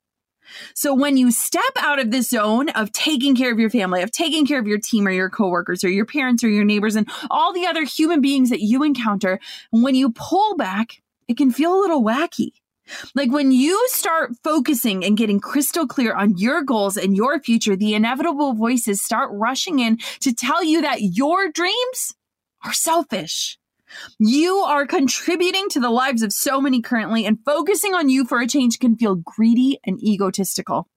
So 0.74 0.94
when 0.94 1.16
you 1.16 1.30
step 1.30 1.62
out 1.78 1.98
of 1.98 2.10
this 2.10 2.28
zone 2.28 2.68
of 2.68 2.92
taking 2.92 3.34
care 3.34 3.50
of 3.50 3.58
your 3.58 3.70
family, 3.70 4.02
of 4.02 4.12
taking 4.12 4.44
care 4.44 4.60
of 4.60 4.66
your 4.66 4.78
team 4.78 5.08
or 5.08 5.10
your 5.10 5.30
coworkers 5.30 5.82
or 5.82 5.88
your 5.88 6.04
parents 6.04 6.44
or 6.44 6.50
your 6.50 6.64
neighbors 6.64 6.94
and 6.94 7.08
all 7.30 7.54
the 7.54 7.64
other 7.64 7.84
human 7.84 8.20
beings 8.20 8.50
that 8.50 8.60
you 8.60 8.82
encounter, 8.82 9.40
when 9.70 9.94
you 9.94 10.12
pull 10.12 10.56
back, 10.56 11.00
it 11.26 11.38
can 11.38 11.50
feel 11.50 11.74
a 11.74 11.80
little 11.80 12.04
wacky. 12.04 12.50
Like 13.14 13.30
when 13.30 13.52
you 13.52 13.86
start 13.88 14.32
focusing 14.42 15.04
and 15.04 15.16
getting 15.16 15.40
crystal 15.40 15.86
clear 15.86 16.14
on 16.14 16.36
your 16.36 16.62
goals 16.62 16.96
and 16.96 17.16
your 17.16 17.40
future, 17.40 17.76
the 17.76 17.94
inevitable 17.94 18.54
voices 18.54 19.02
start 19.02 19.30
rushing 19.32 19.78
in 19.78 19.98
to 20.20 20.34
tell 20.34 20.64
you 20.64 20.82
that 20.82 21.00
your 21.00 21.50
dreams 21.50 22.14
are 22.64 22.72
selfish. 22.72 23.58
You 24.18 24.56
are 24.56 24.84
contributing 24.84 25.68
to 25.70 25.80
the 25.80 25.90
lives 25.90 26.22
of 26.22 26.32
so 26.32 26.60
many 26.60 26.82
currently, 26.82 27.24
and 27.24 27.38
focusing 27.44 27.94
on 27.94 28.08
you 28.08 28.24
for 28.24 28.40
a 28.40 28.48
change 28.48 28.80
can 28.80 28.96
feel 28.96 29.14
greedy 29.14 29.78
and 29.84 30.02
egotistical. 30.02 30.88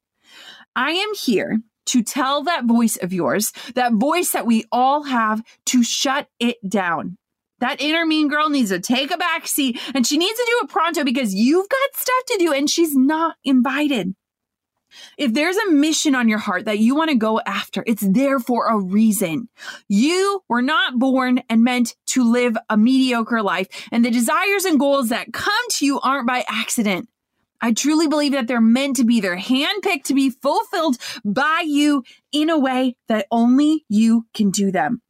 I 0.75 0.91
am 0.91 1.13
here 1.13 1.60
to 1.86 2.02
tell 2.02 2.43
that 2.43 2.65
voice 2.65 2.97
of 2.97 3.13
yours, 3.13 3.52
that 3.75 3.93
voice 3.93 4.32
that 4.32 4.47
we 4.47 4.65
all 4.71 5.04
have, 5.04 5.43
to 5.67 5.84
shut 5.84 6.28
it 6.39 6.58
down. 6.67 7.18
That 7.60 7.82
inner 7.82 8.06
mean 8.06 8.28
girl 8.28 8.50
needs 8.50 8.69
to 8.69 8.80
take 8.80 9.12
a 9.12 9.17
back 9.17 9.48
seat 9.48 9.80
and 9.93 10.06
she 10.06 10.17
needs 10.17 10.38
to 10.38 10.45
do 10.45 10.65
it 10.65 10.69
pronto 10.69 11.04
because 11.04 11.34
you've 11.34 11.69
got 11.69 11.95
stuff 11.95 12.26
to 12.28 12.38
do 12.39 12.54
and 12.54 12.69
she's 12.69 12.95
not 12.95 13.36
invited. 13.43 14.15
If 15.17 15.34
there's 15.34 15.58
a 15.58 15.72
mission 15.72 16.15
on 16.15 16.28
your 16.28 16.39
heart 16.39 16.65
that 16.65 16.80
you 16.80 16.95
want 16.95 17.12
to 17.12 17.15
go 17.15 17.39
after, 17.45 17.84
it's 17.86 18.06
there 18.08 18.39
for 18.39 18.67
a 18.67 18.80
reason. 18.80 19.50
You 19.88 20.43
were 20.50 20.62
not 20.62 20.98
born 20.98 21.43
and 21.50 21.63
meant 21.63 21.95
to 22.08 22.24
live 22.24 22.58
a 22.69 22.78
mediocre 22.78 23.43
life, 23.43 23.67
and 23.91 24.04
the 24.04 24.12
desires 24.12 24.65
and 24.65 24.80
goals 24.80 25.10
that 25.10 25.34
come 25.34 25.54
to 25.72 25.86
you 25.86 26.00
aren't 26.00 26.28
by 26.28 26.43
accident. 26.48 27.08
I 27.62 27.74
truly 27.74 28.08
believe 28.08 28.32
that 28.32 28.48
they're 28.48 28.62
meant 28.62 28.95
to 28.98 29.04
be, 29.04 29.19
they're 29.19 29.38
handpicked 29.38 30.06
to 30.06 30.13
be 30.13 30.30
fulfilled 30.30 30.98
by 31.26 31.63
you 31.65 32.04
in 32.32 32.50
a 32.50 32.58
way 32.58 32.95
that 33.10 33.28
only 33.32 33.86
you 33.89 34.26
can 34.34 34.50
do 34.50 34.72
them. 34.72 35.02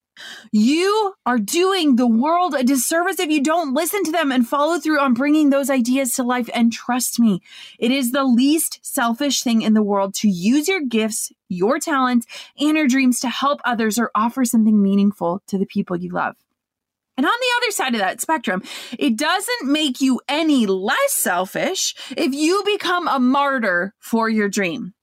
You 0.51 1.13
are 1.25 1.37
doing 1.37 1.95
the 1.95 2.07
world 2.07 2.53
a 2.53 2.63
disservice 2.63 3.19
if 3.19 3.29
you 3.29 3.43
don't 3.43 3.73
listen 3.73 4.03
to 4.03 4.11
them 4.11 4.31
and 4.31 4.47
follow 4.47 4.79
through 4.79 4.99
on 4.99 5.13
bringing 5.13 5.49
those 5.49 5.69
ideas 5.69 6.13
to 6.15 6.23
life. 6.23 6.49
And 6.53 6.71
trust 6.71 7.19
me, 7.19 7.41
it 7.77 7.91
is 7.91 8.11
the 8.11 8.23
least 8.23 8.79
selfish 8.81 9.41
thing 9.43 9.61
in 9.61 9.73
the 9.73 9.83
world 9.83 10.13
to 10.15 10.29
use 10.29 10.67
your 10.67 10.81
gifts, 10.81 11.31
your 11.47 11.79
talents, 11.79 12.25
and 12.59 12.77
your 12.77 12.87
dreams 12.87 13.19
to 13.21 13.29
help 13.29 13.61
others 13.65 13.99
or 13.99 14.11
offer 14.15 14.45
something 14.45 14.81
meaningful 14.81 15.41
to 15.47 15.57
the 15.57 15.65
people 15.65 15.95
you 15.95 16.11
love. 16.11 16.35
And 17.17 17.25
on 17.25 17.33
the 17.37 17.57
other 17.57 17.71
side 17.71 17.95
of 17.95 17.99
that 17.99 18.21
spectrum, 18.21 18.63
it 18.97 19.17
doesn't 19.17 19.69
make 19.69 19.99
you 19.99 20.21
any 20.29 20.65
less 20.65 21.11
selfish 21.11 21.93
if 22.15 22.33
you 22.33 22.63
become 22.65 23.09
a 23.09 23.19
martyr 23.19 23.93
for 23.99 24.29
your 24.29 24.47
dream. 24.47 24.93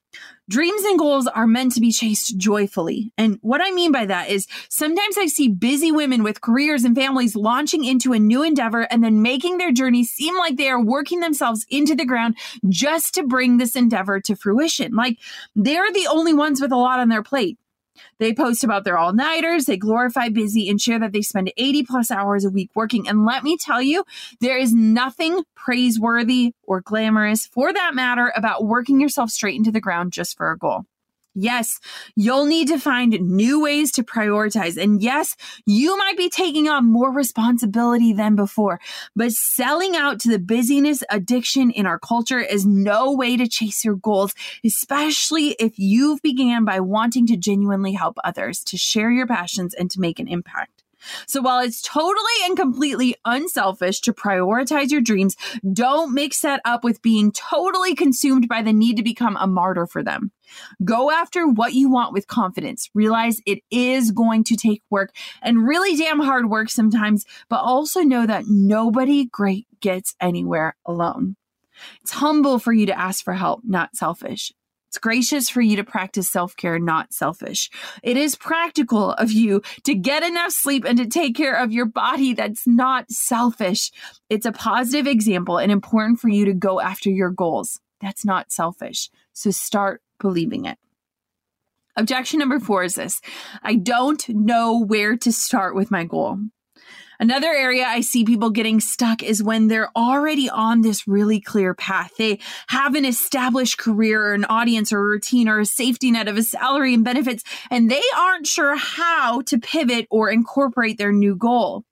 Dreams 0.49 0.85
and 0.85 0.97
goals 0.97 1.27
are 1.27 1.47
meant 1.47 1.73
to 1.73 1.81
be 1.81 1.91
chased 1.91 2.37
joyfully. 2.39 3.13
And 3.19 3.39
what 3.43 3.61
I 3.61 3.73
mean 3.73 3.91
by 3.91 4.07
that 4.07 4.29
is 4.29 4.47
sometimes 4.69 5.19
I 5.19 5.27
see 5.27 5.49
busy 5.49 5.91
women 5.91 6.23
with 6.23 6.41
careers 6.41 6.85
and 6.85 6.95
families 6.95 7.35
launching 7.35 7.85
into 7.85 8.13
a 8.13 8.19
new 8.21 8.45
endeavor 8.45 8.83
and 8.83 9.03
then 9.03 9.23
making 9.23 9.59
their 9.59 9.73
journey 9.73 10.05
seem 10.05 10.37
like 10.37 10.57
they 10.57 10.69
are 10.69 10.81
working 10.81 11.19
themselves 11.19 11.67
into 11.69 11.97
the 11.97 12.05
ground 12.05 12.37
just 12.69 13.15
to 13.15 13.25
bring 13.25 13.57
this 13.57 13.75
endeavor 13.75 14.21
to 14.21 14.37
fruition. 14.37 14.95
Like 14.95 15.19
they're 15.57 15.93
the 15.93 16.07
only 16.07 16.33
ones 16.33 16.61
with 16.61 16.71
a 16.71 16.77
lot 16.77 17.01
on 17.01 17.09
their 17.09 17.25
plate. 17.25 17.59
They 18.19 18.33
post 18.33 18.65
about 18.65 18.85
their 18.85 18.99
all 18.99 19.13
nighters, 19.13 19.67
they 19.67 19.77
glorify 19.77 20.29
busy, 20.29 20.69
and 20.69 20.81
share 20.81 20.99
that 20.99 21.13
they 21.13 21.23
spend 21.23 21.53
80 21.57 21.85
plus 21.85 22.11
hours 22.11 22.45
a 22.45 22.51
week 22.51 22.71
working. 22.75 23.09
And 23.09 23.25
let 23.25 23.45
me 23.45 23.57
tell 23.57 23.83
you, 23.83 24.05
there 24.41 24.59
is 24.59 24.73
nothing 24.73 25.43
praiseworthy 25.55 26.53
or 26.63 26.81
glamorous, 26.81 27.47
for 27.47 27.73
that 27.73 27.95
matter, 27.95 28.33
about 28.37 28.65
working 28.65 29.01
yourself 29.01 29.31
straight 29.31 29.57
into 29.57 29.73
the 29.73 29.81
ground 29.81 30.13
just 30.13 30.37
for 30.37 30.51
a 30.51 30.59
goal. 30.59 30.85
Yes, 31.39 31.81
you'll 32.17 32.47
need 32.47 32.69
to 32.69 32.79
find 32.79 33.13
new 33.21 33.61
ways 33.61 33.93
to 33.93 34.03
prioritize. 34.03 34.83
And 34.83 35.03
yes, 35.03 35.37
you 35.67 35.97
might 35.99 36.17
be 36.17 36.31
taking 36.31 36.67
on 36.67 36.91
more 36.91 37.13
responsibility 37.13 38.15
than 38.15 38.37
before, 38.37 38.81
but 39.15 39.33
selling 39.33 39.95
out 39.95 40.19
to 40.21 40.31
the 40.31 40.39
busyness 40.39 41.03
addiction 41.11 41.71
in 41.71 41.85
our 41.85 41.99
culture 41.99 42.41
is 42.41 42.65
no 42.65 43.13
way 43.13 43.37
to 43.37 43.47
chase 43.47 43.85
your 43.85 43.97
goals, 43.97 44.35
especially 44.65 45.51
if 45.61 45.79
you've 45.79 46.23
began 46.23 46.65
by 46.65 46.81
wanting 46.81 47.27
to 47.27 47.37
genuinely 47.37 47.93
help 47.93 48.17
others, 48.25 48.65
to 48.65 48.79
share 48.79 49.11
your 49.11 49.27
passions 49.27 49.75
and 49.75 49.91
to 49.91 50.01
make 50.01 50.19
an 50.19 50.29
impact. 50.29 50.76
So 51.27 51.41
while 51.41 51.61
it's 51.61 51.83
totally 51.83 52.17
and 52.45 52.57
completely 52.57 53.17
unselfish 53.25 54.01
to 54.03 54.13
prioritize 54.13 54.91
your 54.91 55.01
dreams, 55.01 55.37
don't 55.73 56.15
mix 56.15 56.41
that 56.41 56.61
up 56.65 56.85
with 56.85 57.03
being 57.03 57.33
totally 57.33 57.95
consumed 57.95 58.49
by 58.49 58.63
the 58.63 58.73
need 58.73 58.97
to 58.97 59.03
become 59.03 59.37
a 59.37 59.47
martyr 59.47 59.87
for 59.87 60.03
them. 60.03 60.33
Go 60.85 61.11
after 61.11 61.47
what 61.47 61.75
you 61.75 61.91
want 61.91 62.13
with 62.13 62.27
confidence. 62.27 62.91
Realize 62.95 63.41
it 63.47 63.61
is 63.71 64.13
going 64.13 64.45
to 64.45 64.57
take 64.57 64.83
work 64.91 65.15
and 65.43 65.67
really 65.67 65.97
damn 65.97 66.21
hard 66.21 66.49
work 66.49 66.71
sometimes, 66.71 67.25
but 67.49 67.61
also 67.61 68.01
know 68.01 68.27
that 68.27 68.47
nobody 68.47 69.27
great 69.27 69.67
gets 69.81 70.15
anywhere 70.21 70.77
alone. 70.85 71.37
It's 72.03 72.13
humble 72.13 72.59
for 72.59 72.73
you 72.73 72.87
to 72.87 72.99
ask 72.99 73.25
for 73.25 73.35
help, 73.35 73.63
not 73.65 73.97
selfish. 73.97 74.53
It's 74.97 75.03
gracious 75.03 75.51
for 75.51 75.61
you 75.61 75.77
to 75.77 75.85
practice 75.85 76.27
self 76.27 76.57
care, 76.57 76.79
not 76.79 77.13
selfish. 77.13 77.69
It 78.03 78.17
is 78.17 78.35
practical 78.35 79.13
of 79.13 79.31
you 79.31 79.61
to 79.85 79.95
get 79.95 80.23
enough 80.23 80.53
sleep 80.53 80.87
and 80.87 80.97
to 80.97 81.05
take 81.05 81.37
care 81.37 81.55
of 81.55 81.71
your 81.71 81.85
body. 81.85 82.33
That's 82.33 82.67
not 82.67 83.11
selfish. 83.11 83.91
It's 84.31 84.47
a 84.47 84.53
positive 84.53 85.07
example 85.07 85.59
and 85.59 85.71
important 85.71 86.19
for 86.19 86.31
you 86.31 86.47
to 86.47 86.55
go 86.55 86.81
after 86.81 87.11
your 87.11 87.29
goals. 87.29 87.79
That's 88.01 88.25
not 88.25 88.51
selfish. 88.51 89.11
So 89.35 89.51
start 89.51 90.01
believing 90.19 90.65
it. 90.65 90.79
Objection 91.95 92.39
number 92.39 92.59
four 92.59 92.83
is 92.83 92.95
this 92.95 93.21
I 93.63 93.75
don't 93.75 94.27
know 94.31 94.83
where 94.83 95.15
to 95.19 95.31
start 95.31 95.75
with 95.75 95.91
my 95.91 96.05
goal. 96.05 96.39
Another 97.19 97.49
area 97.49 97.85
I 97.85 98.01
see 98.01 98.25
people 98.25 98.51
getting 98.51 98.81
stuck 98.81 99.23
is 99.23 99.43
when 99.43 99.69
they're 99.69 99.91
already 99.97 100.51
on 100.51 100.83
this 100.83 101.09
really 101.09 101.41
clear 101.41 101.75
path. 101.75 102.13
They 102.19 102.41
have 102.69 102.95
an 102.95 103.05
established 103.05 103.79
career 103.79 104.27
or 104.27 104.35
an 104.35 104.45
audience 104.47 104.93
or 104.93 104.99
a 104.99 105.05
routine 105.05 105.49
or 105.49 105.61
a 105.61 105.67
safety 105.67 106.11
net 106.11 106.29
of 106.29 106.37
a 106.37 106.43
salary 106.43 106.95
and 106.95 107.05
benefits, 107.05 107.45
and 107.71 107.91
they 107.91 108.03
aren't 108.17 108.47
sure 108.47 108.77
how 108.77 109.41
to 109.43 109.59
pivot 109.59 110.07
or 110.11 110.31
incorporate 110.31 110.99
their 110.99 111.13
new 111.13 111.37
goal. 111.37 111.85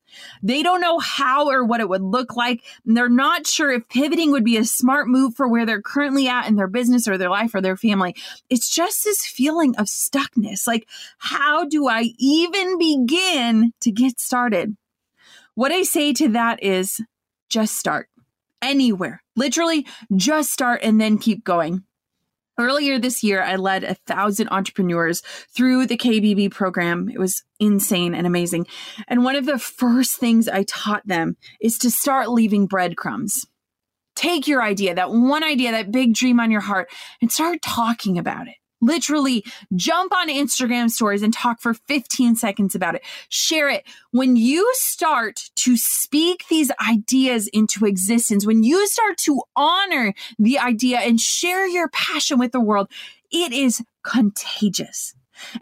They 0.42 0.62
don't 0.62 0.80
know 0.80 0.98
how 0.98 1.48
or 1.48 1.64
what 1.64 1.80
it 1.80 1.88
would 1.88 2.02
look 2.02 2.36
like. 2.36 2.62
And 2.86 2.96
they're 2.96 3.08
not 3.08 3.46
sure 3.46 3.72
if 3.72 3.88
pivoting 3.88 4.30
would 4.30 4.44
be 4.44 4.56
a 4.56 4.64
smart 4.64 5.08
move 5.08 5.34
for 5.34 5.48
where 5.48 5.66
they're 5.66 5.82
currently 5.82 6.28
at 6.28 6.46
in 6.46 6.56
their 6.56 6.68
business 6.68 7.08
or 7.08 7.18
their 7.18 7.30
life 7.30 7.54
or 7.54 7.60
their 7.60 7.76
family. 7.76 8.14
It's 8.50 8.70
just 8.70 9.04
this 9.04 9.26
feeling 9.26 9.74
of 9.76 9.86
stuckness. 9.86 10.66
Like, 10.66 10.88
how 11.18 11.64
do 11.64 11.88
I 11.88 12.10
even 12.18 12.78
begin 12.78 13.72
to 13.80 13.90
get 13.90 14.20
started? 14.20 14.76
What 15.54 15.72
I 15.72 15.82
say 15.82 16.12
to 16.14 16.28
that 16.30 16.62
is 16.62 17.00
just 17.48 17.76
start 17.76 18.08
anywhere. 18.60 19.22
Literally, 19.36 19.86
just 20.16 20.52
start 20.52 20.80
and 20.82 21.00
then 21.00 21.18
keep 21.18 21.44
going. 21.44 21.84
Earlier 22.58 22.98
this 22.98 23.24
year, 23.24 23.42
I 23.42 23.56
led 23.56 23.82
a 23.82 23.94
thousand 24.06 24.48
entrepreneurs 24.50 25.22
through 25.54 25.86
the 25.86 25.96
KBB 25.96 26.52
program. 26.52 27.08
It 27.08 27.18
was 27.18 27.42
insane 27.58 28.14
and 28.14 28.26
amazing. 28.26 28.66
And 29.08 29.24
one 29.24 29.34
of 29.34 29.46
the 29.46 29.58
first 29.58 30.16
things 30.16 30.48
I 30.48 30.62
taught 30.62 31.06
them 31.06 31.36
is 31.60 31.78
to 31.78 31.90
start 31.90 32.30
leaving 32.30 32.66
breadcrumbs. 32.66 33.44
Take 34.14 34.46
your 34.46 34.62
idea, 34.62 34.94
that 34.94 35.10
one 35.10 35.42
idea, 35.42 35.72
that 35.72 35.90
big 35.90 36.14
dream 36.14 36.38
on 36.38 36.52
your 36.52 36.60
heart, 36.60 36.88
and 37.20 37.32
start 37.32 37.60
talking 37.60 38.18
about 38.18 38.46
it. 38.46 38.54
Literally 38.84 39.44
jump 39.74 40.14
on 40.14 40.28
Instagram 40.28 40.90
stories 40.90 41.22
and 41.22 41.32
talk 41.32 41.60
for 41.60 41.74
15 41.74 42.36
seconds 42.36 42.74
about 42.74 42.94
it. 42.94 43.02
Share 43.28 43.68
it. 43.68 43.84
When 44.10 44.36
you 44.36 44.70
start 44.74 45.50
to 45.56 45.76
speak 45.76 46.44
these 46.48 46.70
ideas 46.88 47.48
into 47.48 47.86
existence, 47.86 48.46
when 48.46 48.62
you 48.62 48.86
start 48.86 49.16
to 49.18 49.42
honor 49.56 50.14
the 50.38 50.58
idea 50.58 50.98
and 50.98 51.18
share 51.18 51.66
your 51.66 51.88
passion 51.88 52.38
with 52.38 52.52
the 52.52 52.60
world, 52.60 52.90
it 53.30 53.52
is 53.52 53.82
contagious. 54.02 55.14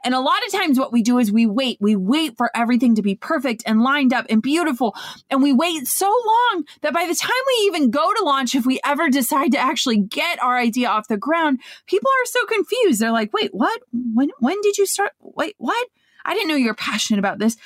And 0.04 0.14
a 0.14 0.20
lot 0.20 0.44
of 0.46 0.52
times, 0.52 0.78
what 0.78 0.92
we 0.92 1.02
do 1.02 1.18
is 1.18 1.32
we 1.32 1.46
wait. 1.46 1.78
We 1.80 1.96
wait 1.96 2.36
for 2.36 2.50
everything 2.54 2.94
to 2.96 3.02
be 3.02 3.14
perfect 3.14 3.62
and 3.66 3.82
lined 3.82 4.12
up 4.12 4.26
and 4.28 4.42
beautiful. 4.42 4.94
And 5.30 5.42
we 5.42 5.52
wait 5.52 5.86
so 5.86 6.06
long 6.06 6.64
that 6.82 6.92
by 6.92 7.06
the 7.06 7.14
time 7.14 7.30
we 7.46 7.64
even 7.66 7.90
go 7.90 8.12
to 8.12 8.24
launch, 8.24 8.54
if 8.54 8.66
we 8.66 8.80
ever 8.84 9.08
decide 9.08 9.52
to 9.52 9.58
actually 9.58 9.98
get 9.98 10.42
our 10.42 10.56
idea 10.56 10.88
off 10.88 11.08
the 11.08 11.16
ground, 11.16 11.60
people 11.86 12.10
are 12.10 12.26
so 12.26 12.44
confused. 12.46 13.00
They're 13.00 13.12
like, 13.12 13.32
wait, 13.32 13.50
what? 13.52 13.80
When, 13.92 14.30
when 14.38 14.60
did 14.62 14.78
you 14.78 14.86
start? 14.86 15.12
Wait, 15.20 15.54
what? 15.58 15.88
I 16.24 16.34
didn't 16.34 16.48
know 16.48 16.56
you 16.56 16.68
were 16.68 16.74
passionate 16.74 17.18
about 17.18 17.38
this. 17.38 17.56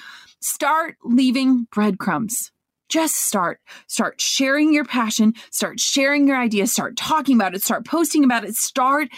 Start 0.40 0.96
leaving 1.04 1.66
breadcrumbs. 1.72 2.52
Just 2.88 3.16
start. 3.16 3.60
Start 3.88 4.20
sharing 4.20 4.72
your 4.72 4.84
passion. 4.84 5.34
Start 5.50 5.80
sharing 5.80 6.28
your 6.28 6.36
ideas. 6.36 6.72
Start 6.72 6.96
talking 6.96 7.36
about 7.36 7.54
it. 7.54 7.62
Start 7.62 7.84
posting 7.84 8.22
about 8.24 8.44
it. 8.44 8.54
Start 8.54 9.08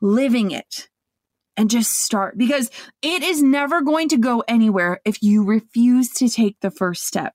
living 0.00 0.50
it 0.50 0.88
and 1.56 1.70
just 1.70 1.92
start 1.92 2.36
because 2.36 2.70
it 3.02 3.22
is 3.22 3.42
never 3.42 3.80
going 3.80 4.08
to 4.08 4.18
go 4.18 4.42
anywhere 4.46 5.00
if 5.04 5.22
you 5.22 5.44
refuse 5.44 6.10
to 6.10 6.28
take 6.28 6.60
the 6.60 6.70
first 6.70 7.04
step. 7.04 7.34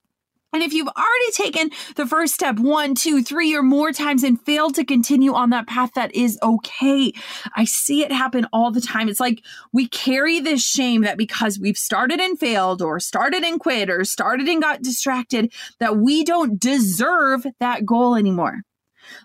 And 0.53 0.61
if 0.61 0.73
you've 0.73 0.89
already 0.89 1.31
taken 1.31 1.69
the 1.95 2.05
first 2.05 2.33
step 2.33 2.59
one, 2.59 2.93
two, 2.93 3.23
three, 3.23 3.55
or 3.55 3.63
more 3.63 3.93
times 3.93 4.23
and 4.23 4.41
failed 4.41 4.75
to 4.75 4.83
continue 4.83 5.33
on 5.33 5.51
that 5.51 5.65
path, 5.65 5.91
that 5.95 6.13
is 6.13 6.37
okay. 6.43 7.13
I 7.55 7.63
see 7.63 8.03
it 8.03 8.11
happen 8.11 8.45
all 8.51 8.69
the 8.69 8.81
time. 8.81 9.07
It's 9.07 9.21
like 9.21 9.41
we 9.71 9.87
carry 9.87 10.41
this 10.41 10.61
shame 10.61 11.03
that 11.03 11.17
because 11.17 11.57
we've 11.57 11.77
started 11.77 12.19
and 12.19 12.37
failed, 12.37 12.81
or 12.81 12.99
started 12.99 13.43
and 13.43 13.61
quit, 13.61 13.89
or 13.89 14.03
started 14.03 14.49
and 14.49 14.61
got 14.61 14.81
distracted, 14.81 15.53
that 15.79 15.97
we 15.97 16.25
don't 16.25 16.59
deserve 16.59 17.45
that 17.61 17.85
goal 17.85 18.15
anymore. 18.15 18.63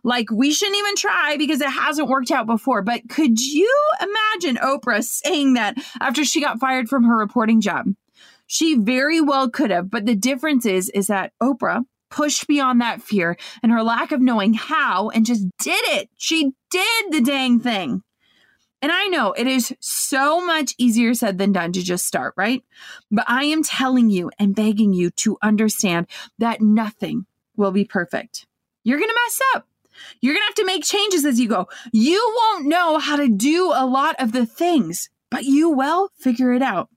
Like 0.03 0.31
we 0.31 0.53
shouldn't 0.53 0.79
even 0.79 0.97
try 0.97 1.37
because 1.37 1.61
it 1.61 1.71
hasn't 1.71 2.09
worked 2.09 2.31
out 2.31 2.47
before. 2.47 2.83
But 2.83 3.09
could 3.09 3.41
you 3.41 3.73
imagine 4.01 4.57
Oprah 4.57 5.03
saying 5.03 5.55
that 5.55 5.77
after 6.01 6.25
she 6.25 6.41
got 6.41 6.59
fired 6.59 6.89
from 6.89 7.05
her 7.05 7.17
reporting 7.17 7.61
job? 7.61 7.87
She 8.47 8.77
very 8.77 9.21
well 9.21 9.51
could 9.51 9.71
have, 9.71 9.91
but 9.91 10.07
the 10.07 10.15
difference 10.15 10.67
is 10.67 10.89
is 10.91 11.09
that 11.09 11.33
Oprah 11.43 11.85
pushed 12.11 12.47
beyond 12.47 12.81
that 12.81 13.03
fear 13.03 13.37
and 13.63 13.73
her 13.73 13.83
lack 13.83 14.13
of 14.13 14.21
knowing 14.21 14.55
how 14.55 15.11
and 15.11 15.27
just 15.27 15.47
did 15.59 15.85
it. 15.89 16.09
She 16.17 16.53
did 16.71 17.13
the 17.13 17.21
dang 17.21 17.61
thing. 17.61 18.03
And 18.83 18.93
I 18.93 19.07
know 19.07 19.33
it 19.33 19.47
is 19.47 19.75
so 19.81 20.45
much 20.45 20.75
easier 20.79 21.15
said 21.15 21.39
than 21.39 21.53
done 21.53 21.73
to 21.73 21.83
just 21.83 22.07
start, 22.07 22.35
right? 22.37 22.63
But 23.11 23.25
I 23.27 23.45
am 23.45 23.63
telling 23.63 24.11
you 24.11 24.31
and 24.39 24.55
begging 24.55 24.93
you 24.93 25.11
to 25.11 25.39
understand 25.43 26.07
that 26.39 26.61
nothing 26.61 27.27
will 27.57 27.73
be 27.73 27.85
perfect. 27.85 28.47
You're 28.85 28.99
going 28.99 29.11
to 29.11 29.21
mess 29.25 29.41
up. 29.55 29.67
You're 30.21 30.35
going 30.35 30.43
to 30.43 30.47
have 30.47 30.55
to 30.57 30.67
make 30.67 30.85
changes 30.85 31.25
as 31.25 31.41
you 31.41 31.49
go. 31.49 31.67
You 31.93 32.35
won't 32.37 32.67
know 32.67 32.99
how 32.99 33.17
to 33.17 33.29
do 33.29 33.73
a 33.75 33.87
lot 33.87 34.17
of 34.19 34.33
the 34.33 34.47
things, 34.47 35.11
but 35.31 35.45
you 35.45 35.71
will 35.71 36.11
figure 36.19 36.53
it 36.53 36.63
out. 36.63 36.89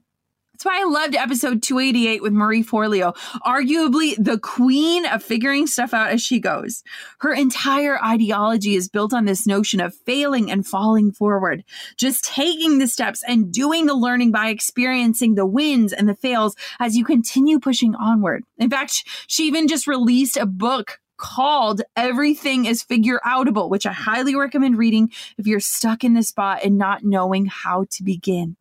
That's 0.59 0.75
why 0.75 0.81
I 0.81 0.83
loved 0.83 1.15
episode 1.15 1.63
288 1.63 2.21
with 2.21 2.33
Marie 2.33 2.65
Forleo, 2.65 3.15
arguably 3.45 4.21
the 4.21 4.37
queen 4.37 5.05
of 5.05 5.23
figuring 5.23 5.67
stuff 5.67 5.93
out 5.93 6.09
as 6.09 6.21
she 6.21 6.41
goes. 6.41 6.83
Her 7.21 7.33
entire 7.33 7.97
ideology 8.03 8.75
is 8.75 8.89
built 8.89 9.13
on 9.13 9.23
this 9.23 9.47
notion 9.47 9.79
of 9.79 9.95
failing 9.95 10.51
and 10.51 10.67
falling 10.67 11.13
forward, 11.13 11.63
just 11.95 12.25
taking 12.25 12.77
the 12.77 12.87
steps 12.87 13.23
and 13.25 13.53
doing 13.53 13.85
the 13.85 13.95
learning 13.95 14.33
by 14.33 14.49
experiencing 14.49 15.35
the 15.35 15.45
wins 15.45 15.93
and 15.93 16.09
the 16.09 16.15
fails 16.15 16.57
as 16.77 16.97
you 16.97 17.05
continue 17.05 17.57
pushing 17.57 17.95
onward. 17.95 18.43
In 18.57 18.69
fact, 18.69 19.05
she 19.27 19.47
even 19.47 19.65
just 19.65 19.87
released 19.87 20.35
a 20.35 20.45
book 20.45 20.99
called 21.19 21.83
Everything 21.95 22.65
is 22.65 22.81
Figure 22.81 23.19
Outable, 23.25 23.69
which 23.69 23.85
I 23.85 23.91
highly 23.91 24.35
recommend 24.35 24.77
reading 24.77 25.11
if 25.37 25.45
you're 25.45 25.59
stuck 25.59 26.03
in 26.03 26.15
this 26.15 26.29
spot 26.29 26.61
and 26.63 26.77
not 26.77 27.03
knowing 27.03 27.45
how 27.45 27.85
to 27.91 28.03
begin. 28.03 28.55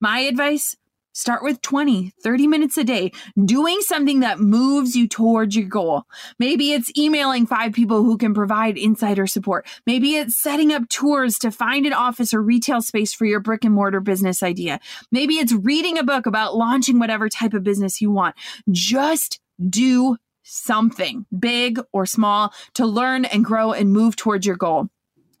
My 0.00 0.20
advice 0.20 0.76
Start 1.12 1.42
with 1.42 1.60
20, 1.60 2.12
30 2.22 2.46
minutes 2.46 2.78
a 2.78 2.84
day, 2.84 3.10
doing 3.44 3.80
something 3.80 4.20
that 4.20 4.38
moves 4.38 4.94
you 4.94 5.08
towards 5.08 5.56
your 5.56 5.66
goal. 5.66 6.04
Maybe 6.38 6.72
it's 6.72 6.96
emailing 6.96 7.46
five 7.46 7.72
people 7.72 8.04
who 8.04 8.16
can 8.16 8.32
provide 8.32 8.78
insider 8.78 9.26
support. 9.26 9.66
Maybe 9.86 10.14
it's 10.14 10.36
setting 10.36 10.72
up 10.72 10.88
tours 10.88 11.36
to 11.40 11.50
find 11.50 11.84
an 11.84 11.92
office 11.92 12.32
or 12.32 12.40
retail 12.40 12.80
space 12.80 13.12
for 13.12 13.24
your 13.24 13.40
brick 13.40 13.64
and 13.64 13.74
mortar 13.74 14.00
business 14.00 14.40
idea. 14.40 14.78
Maybe 15.10 15.34
it's 15.34 15.52
reading 15.52 15.98
a 15.98 16.04
book 16.04 16.26
about 16.26 16.56
launching 16.56 17.00
whatever 17.00 17.28
type 17.28 17.54
of 17.54 17.64
business 17.64 18.00
you 18.00 18.12
want. 18.12 18.36
Just 18.70 19.40
do 19.68 20.16
something 20.50 21.26
big 21.38 21.80
or 21.92 22.06
small 22.06 22.52
to 22.74 22.84
learn 22.84 23.24
and 23.24 23.44
grow 23.44 23.72
and 23.72 23.92
move 23.92 24.16
towards 24.16 24.44
your 24.44 24.56
goal. 24.56 24.88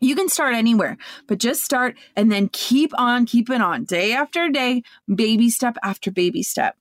You 0.00 0.14
can 0.14 0.28
start 0.28 0.54
anywhere, 0.54 0.96
but 1.26 1.38
just 1.38 1.62
start 1.62 1.96
and 2.16 2.32
then 2.32 2.48
keep 2.52 2.92
on 2.98 3.26
keeping 3.26 3.60
on 3.60 3.84
day 3.84 4.14
after 4.14 4.48
day, 4.48 4.82
baby 5.14 5.50
step 5.50 5.76
after 5.82 6.10
baby 6.10 6.42
step. 6.42 6.76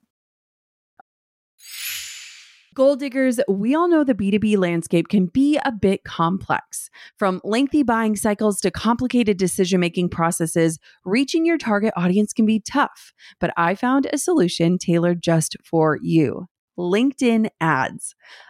Goal 2.75 2.95
diggers, 2.95 3.41
we 3.49 3.75
all 3.75 3.89
know 3.89 4.05
the 4.05 4.13
B2B 4.13 4.57
landscape 4.57 5.09
can 5.09 5.25
be 5.25 5.59
a 5.65 5.71
bit 5.71 6.05
complex. 6.05 6.89
From 7.17 7.41
lengthy 7.43 7.83
buying 7.83 8.15
cycles 8.15 8.61
to 8.61 8.71
complicated 8.71 9.37
decision 9.37 9.81
making 9.81 10.09
processes, 10.09 10.79
reaching 11.03 11.45
your 11.45 11.57
target 11.57 11.93
audience 11.97 12.31
can 12.31 12.45
be 12.45 12.61
tough. 12.61 13.11
But 13.39 13.51
I 13.57 13.75
found 13.75 14.07
a 14.13 14.17
solution 14.17 14.77
tailored 14.77 15.21
just 15.21 15.57
for 15.65 15.97
you 16.01 16.47
LinkedIn 16.79 17.49
ads. 17.61 18.15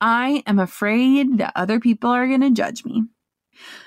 I 0.00 0.42
am 0.46 0.58
afraid 0.58 1.38
that 1.38 1.52
other 1.56 1.80
people 1.80 2.10
are 2.10 2.26
going 2.26 2.42
to 2.42 2.50
judge 2.50 2.84
me. 2.84 3.04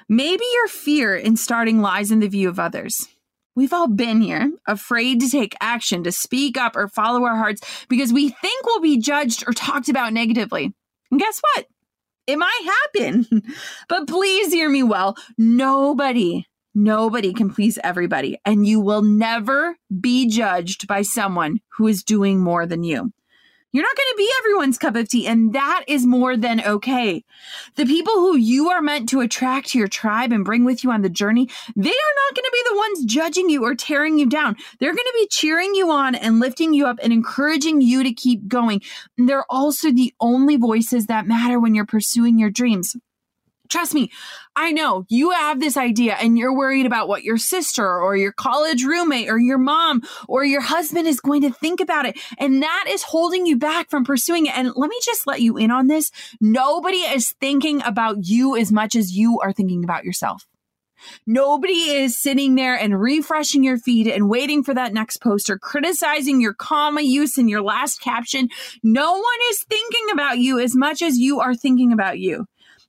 Maybe 0.08 0.44
your 0.56 0.68
fear 0.68 1.16
in 1.16 1.36
starting 1.38 1.82
lies 1.82 2.12
in 2.12 2.20
the 2.20 2.28
view 2.28 2.50
of 2.50 2.60
others. 2.60 3.08
We've 3.56 3.74
all 3.74 3.88
been 3.88 4.22
here, 4.22 4.52
afraid 4.68 5.20
to 5.20 5.30
take 5.30 5.56
action, 5.60 6.04
to 6.04 6.12
speak 6.12 6.58
up 6.58 6.76
or 6.76 6.88
follow 6.88 7.26
our 7.26 7.36
hearts 7.36 7.62
because 7.90 8.14
we 8.14 8.30
think 8.30 8.66
we'll 8.66 8.80
be 8.80 8.98
judged 8.98 9.44
or 9.48 9.54
talked 9.54 9.90
about 9.90 10.14
negatively. 10.14 10.74
And 11.12 11.20
guess 11.20 11.42
what? 11.42 11.68
It 12.26 12.38
might 12.38 12.78
happen. 12.96 13.44
but 13.90 14.08
please 14.08 14.54
hear 14.54 14.70
me 14.70 14.84
well. 14.84 15.18
Nobody, 15.38 16.46
nobody 16.74 17.34
can 17.34 17.54
please 17.54 17.78
everybody, 17.84 18.38
and 18.46 18.66
you 18.66 18.80
will 18.80 19.02
never 19.02 19.76
be 20.00 20.28
judged 20.28 20.88
by 20.88 21.02
someone 21.02 21.60
who 21.78 21.88
is 21.88 22.04
doing 22.04 22.40
more 22.40 22.66
than 22.66 22.84
you. 22.84 23.12
You're 23.72 23.84
not 23.84 23.96
going 23.96 24.08
to 24.12 24.18
be 24.18 24.32
everyone's 24.40 24.78
cup 24.80 24.96
of 24.96 25.10
tea, 25.10 25.28
and 25.28 25.54
that 25.54 25.84
is 25.88 26.06
more 26.06 26.36
than 26.36 26.60
okay. 26.62 27.24
The 27.76 27.86
people 27.86 28.14
who 28.14 28.36
you 28.36 28.70
are 28.70 28.82
meant 28.82 29.08
to 29.10 29.22
attract 29.22 29.70
to 29.70 29.78
your 29.78 29.88
tribe 29.88 30.32
and 30.32 30.44
bring 30.44 30.66
with 30.66 30.84
you 30.84 30.92
on 30.92 31.04
the 31.04 31.10
journey, 31.10 31.48
they 31.76 31.90
are 31.90 32.16
not 32.16 32.36
going 32.36 32.46
to 32.46 32.52
be 32.52 32.64
the 32.70 32.78
ones 32.78 33.06
judging 33.06 33.48
you 33.48 33.64
or 33.64 33.76
tearing 33.76 34.18
you 34.18 34.26
down. 34.26 34.56
They're 34.80 34.92
going 34.92 34.98
to 34.98 35.18
be 35.20 35.28
cheering 35.28 35.76
you 35.76 35.92
on 35.92 36.16
and 36.16 36.40
lifting 36.40 36.74
you 36.74 36.88
up 36.88 36.98
and 37.04 37.14
encouraging 37.14 37.82
you 37.82 38.04
to 38.04 38.12
keep 38.12 38.48
going. 38.48 38.82
And 39.20 39.30
they're 39.30 39.46
also 39.52 39.92
the 39.92 40.16
only 40.20 40.58
voices 40.58 41.06
that 41.06 41.28
matter 41.28 41.60
when 41.60 41.76
you're 41.76 41.86
pursuing 41.86 42.40
your 42.40 42.50
dreams. 42.50 42.96
Trust 43.70 43.94
me, 43.94 44.12
I 44.56 44.72
know 44.72 45.06
you 45.10 45.30
have 45.30 45.60
this 45.60 45.78
idea 45.78 46.16
and 46.16 46.38
you're 46.38 46.56
worried 46.56 46.88
about 46.88 47.08
what 47.08 47.24
your 47.24 47.38
sister 47.38 47.88
or 47.88 48.18
your 48.18 48.32
college 48.32 48.84
roommate 48.84 49.30
or 49.30 49.38
your 49.38 49.60
mom 49.60 50.02
or 50.28 50.44
your 50.44 50.62
husband 50.62 51.08
is 51.08 51.20
going 51.22 51.44
to 51.44 51.52
think 51.52 51.80
about 51.80 52.08
it. 52.08 52.18
And 52.40 52.64
that 52.64 52.86
is 52.90 53.04
holding 53.04 53.46
you 53.46 53.58
back 53.58 53.92
from 53.92 54.04
pursuing 54.04 54.48
it. 54.48 54.58
And 54.58 54.72
let 54.76 54.90
me 54.90 55.00
just 55.04 55.28
let 55.28 55.42
you 55.42 55.56
in 55.58 55.70
on 55.70 55.86
this. 55.86 56.12
Nobody 56.42 56.98
is 56.98 57.36
thinking 57.40 57.84
about 57.84 58.26
you 58.26 58.58
as 58.58 58.72
much 58.72 58.96
as 58.96 59.16
you 59.16 59.40
are 59.40 59.54
thinking 59.54 59.84
about 59.84 60.04
yourself. 60.04 60.48
Nobody 61.28 61.92
is 61.92 62.18
sitting 62.18 62.56
there 62.56 62.76
and 62.76 63.00
refreshing 63.00 63.64
your 63.64 63.78
feed 63.78 64.08
and 64.08 64.30
waiting 64.30 64.64
for 64.64 64.74
that 64.74 64.94
next 64.94 65.18
post 65.18 65.50
or 65.50 65.60
criticizing 65.60 66.42
your 66.42 66.54
comma 66.54 67.02
use 67.02 67.38
in 67.38 67.48
your 67.48 67.62
last 67.62 68.02
caption. 68.02 68.50
No 68.84 69.12
one 69.14 69.40
is 69.52 69.64
thinking 69.64 70.08
about 70.12 70.40
you 70.40 70.60
as 70.60 70.76
much 70.76 71.02
as 71.02 71.18
you 71.18 71.40
are 71.40 71.56
thinking 71.56 71.94
about 71.94 72.20
you. 72.20 72.46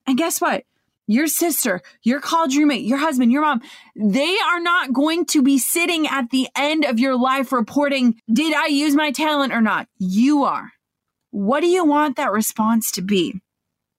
And 0.07 0.19
guess 0.19 0.41
what? 0.41 0.65
Your 1.11 1.27
sister, 1.27 1.83
your 2.03 2.21
college 2.21 2.57
roommate, 2.57 2.85
your 2.85 2.99
husband, 2.99 3.33
your 3.33 3.43
mom, 3.43 3.61
they 3.97 4.37
are 4.47 4.61
not 4.61 4.93
going 4.93 5.25
to 5.27 5.43
be 5.43 5.59
sitting 5.59 6.07
at 6.07 6.31
the 6.31 6.49
end 6.55 6.85
of 6.85 7.01
your 7.01 7.19
life 7.19 7.51
reporting, 7.51 8.15
did 8.33 8.55
I 8.55 8.67
use 8.67 8.95
my 8.95 9.11
talent 9.11 9.53
or 9.53 9.61
not? 9.61 9.89
You 9.99 10.45
are. 10.45 10.71
What 11.33 11.61
do 11.61 11.67
you 11.67 11.85
want 11.85 12.17
that 12.17 12.31
response 12.31 12.93
to 12.93 13.03
be? 13.03 13.41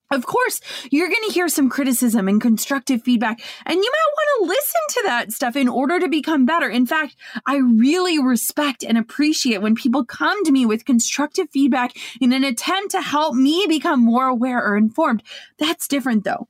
Of 0.09 0.25
course, 0.25 0.59
you're 0.91 1.07
going 1.07 1.27
to 1.27 1.33
hear 1.33 1.47
some 1.47 1.69
criticism 1.69 2.27
and 2.27 2.41
constructive 2.41 3.01
feedback, 3.01 3.41
and 3.65 3.75
you 3.75 3.91
might 3.91 4.13
want 4.13 4.29
to 4.41 4.49
listen 4.49 4.81
to 4.89 5.01
that 5.05 5.31
stuff 5.31 5.55
in 5.55 5.69
order 5.69 5.99
to 5.99 6.09
become 6.09 6.45
better. 6.45 6.69
In 6.69 6.85
fact, 6.85 7.15
I 7.45 7.57
really 7.57 8.21
respect 8.21 8.83
and 8.83 8.97
appreciate 8.97 9.61
when 9.61 9.75
people 9.75 10.03
come 10.03 10.43
to 10.43 10.51
me 10.51 10.65
with 10.65 10.83
constructive 10.83 11.47
feedback 11.51 11.91
in 12.19 12.33
an 12.33 12.43
attempt 12.43 12.91
to 12.91 13.01
help 13.01 13.35
me 13.35 13.65
become 13.69 14.03
more 14.03 14.27
aware 14.27 14.61
or 14.61 14.75
informed. 14.75 15.23
That's 15.59 15.87
different 15.87 16.25
though. 16.25 16.49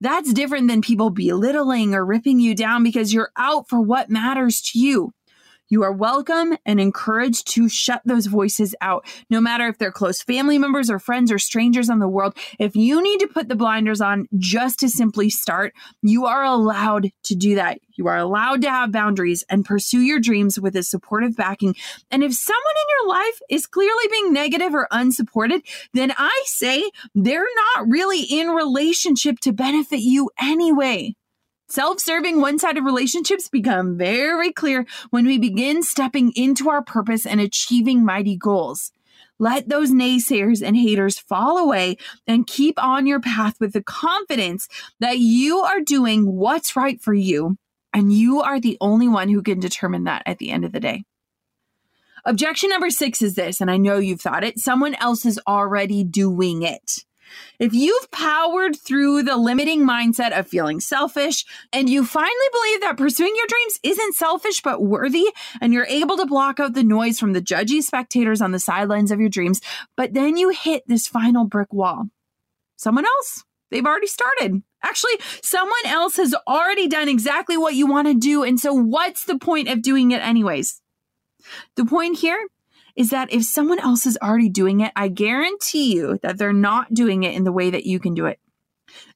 That's 0.00 0.32
different 0.32 0.68
than 0.68 0.80
people 0.80 1.10
belittling 1.10 1.94
or 1.94 2.04
ripping 2.04 2.38
you 2.38 2.54
down 2.54 2.84
because 2.84 3.12
you're 3.12 3.32
out 3.36 3.68
for 3.68 3.80
what 3.80 4.10
matters 4.10 4.60
to 4.72 4.78
you. 4.78 5.12
You 5.70 5.82
are 5.82 5.92
welcome 5.92 6.56
and 6.64 6.80
encouraged 6.80 7.46
to 7.52 7.68
shut 7.68 8.00
those 8.06 8.24
voices 8.24 8.74
out, 8.80 9.06
no 9.28 9.38
matter 9.38 9.68
if 9.68 9.76
they're 9.76 9.92
close 9.92 10.22
family 10.22 10.56
members 10.56 10.88
or 10.88 10.98
friends 10.98 11.30
or 11.30 11.38
strangers 11.38 11.90
on 11.90 11.98
the 11.98 12.08
world. 12.08 12.34
If 12.58 12.74
you 12.74 13.02
need 13.02 13.20
to 13.20 13.26
put 13.26 13.48
the 13.48 13.54
blinders 13.54 14.00
on 14.00 14.28
just 14.38 14.78
to 14.80 14.88
simply 14.88 15.28
start, 15.28 15.74
you 16.00 16.24
are 16.24 16.42
allowed 16.42 17.10
to 17.24 17.34
do 17.34 17.56
that. 17.56 17.80
You 17.96 18.06
are 18.06 18.16
allowed 18.16 18.62
to 18.62 18.70
have 18.70 18.92
boundaries 18.92 19.44
and 19.50 19.62
pursue 19.62 20.00
your 20.00 20.20
dreams 20.20 20.58
with 20.58 20.74
a 20.74 20.82
supportive 20.82 21.36
backing. 21.36 21.74
And 22.10 22.22
if 22.22 22.32
someone 22.32 22.62
in 22.62 23.06
your 23.06 23.08
life 23.08 23.40
is 23.50 23.66
clearly 23.66 24.04
being 24.10 24.32
negative 24.32 24.74
or 24.74 24.88
unsupported, 24.90 25.62
then 25.92 26.14
I 26.16 26.42
say 26.46 26.90
they're 27.14 27.44
not 27.76 27.88
really 27.88 28.22
in 28.22 28.48
relationship 28.48 29.40
to 29.40 29.52
benefit 29.52 30.00
you 30.00 30.30
anyway. 30.40 31.14
Self 31.70 32.00
serving, 32.00 32.40
one 32.40 32.58
sided 32.58 32.82
relationships 32.82 33.50
become 33.50 33.98
very 33.98 34.52
clear 34.52 34.86
when 35.10 35.26
we 35.26 35.36
begin 35.36 35.82
stepping 35.82 36.32
into 36.34 36.70
our 36.70 36.82
purpose 36.82 37.26
and 37.26 37.42
achieving 37.42 38.06
mighty 38.06 38.36
goals. 38.36 38.90
Let 39.38 39.68
those 39.68 39.90
naysayers 39.90 40.66
and 40.66 40.76
haters 40.76 41.18
fall 41.18 41.58
away 41.58 41.98
and 42.26 42.46
keep 42.46 42.82
on 42.82 43.06
your 43.06 43.20
path 43.20 43.60
with 43.60 43.74
the 43.74 43.82
confidence 43.82 44.66
that 45.00 45.18
you 45.18 45.58
are 45.58 45.80
doing 45.80 46.24
what's 46.36 46.74
right 46.74 47.00
for 47.00 47.12
you. 47.12 47.58
And 47.92 48.12
you 48.14 48.40
are 48.40 48.58
the 48.58 48.78
only 48.80 49.08
one 49.08 49.28
who 49.28 49.42
can 49.42 49.60
determine 49.60 50.04
that 50.04 50.22
at 50.24 50.38
the 50.38 50.50
end 50.50 50.64
of 50.64 50.72
the 50.72 50.80
day. 50.80 51.04
Objection 52.24 52.70
number 52.70 52.90
six 52.90 53.20
is 53.20 53.34
this, 53.34 53.60
and 53.60 53.70
I 53.70 53.76
know 53.76 53.98
you've 53.98 54.20
thought 54.20 54.44
it 54.44 54.58
someone 54.58 54.94
else 54.96 55.26
is 55.26 55.40
already 55.46 56.02
doing 56.02 56.62
it. 56.62 57.04
If 57.58 57.74
you've 57.74 58.10
powered 58.10 58.76
through 58.76 59.24
the 59.24 59.36
limiting 59.36 59.86
mindset 59.86 60.38
of 60.38 60.48
feeling 60.48 60.80
selfish 60.80 61.44
and 61.72 61.88
you 61.88 62.04
finally 62.04 62.32
believe 62.52 62.80
that 62.82 62.96
pursuing 62.96 63.34
your 63.36 63.46
dreams 63.46 63.80
isn't 63.82 64.14
selfish 64.14 64.60
but 64.60 64.82
worthy, 64.82 65.26
and 65.60 65.72
you're 65.72 65.86
able 65.86 66.16
to 66.16 66.26
block 66.26 66.60
out 66.60 66.74
the 66.74 66.84
noise 66.84 67.18
from 67.18 67.32
the 67.32 67.42
judgy 67.42 67.82
spectators 67.82 68.40
on 68.40 68.52
the 68.52 68.58
sidelines 68.58 69.10
of 69.10 69.20
your 69.20 69.28
dreams, 69.28 69.60
but 69.96 70.14
then 70.14 70.36
you 70.36 70.50
hit 70.50 70.84
this 70.86 71.06
final 71.06 71.44
brick 71.44 71.72
wall. 71.72 72.08
Someone 72.76 73.04
else, 73.04 73.44
they've 73.70 73.86
already 73.86 74.06
started. 74.06 74.62
Actually, 74.82 75.18
someone 75.42 75.86
else 75.86 76.16
has 76.16 76.34
already 76.46 76.86
done 76.86 77.08
exactly 77.08 77.56
what 77.56 77.74
you 77.74 77.86
want 77.86 78.06
to 78.06 78.14
do. 78.14 78.44
And 78.44 78.60
so, 78.60 78.72
what's 78.72 79.24
the 79.24 79.38
point 79.38 79.68
of 79.68 79.82
doing 79.82 80.12
it, 80.12 80.22
anyways? 80.22 80.80
The 81.74 81.84
point 81.84 82.18
here 82.18 82.38
is 82.98 83.10
that 83.10 83.32
if 83.32 83.44
someone 83.44 83.78
else 83.78 84.04
is 84.06 84.18
already 84.20 84.48
doing 84.48 84.80
it, 84.80 84.90
I 84.96 85.06
guarantee 85.06 85.94
you 85.94 86.18
that 86.22 86.36
they're 86.36 86.52
not 86.52 86.92
doing 86.92 87.22
it 87.22 87.34
in 87.34 87.44
the 87.44 87.52
way 87.52 87.70
that 87.70 87.86
you 87.86 88.00
can 88.00 88.12
do 88.12 88.26
it. 88.26 88.40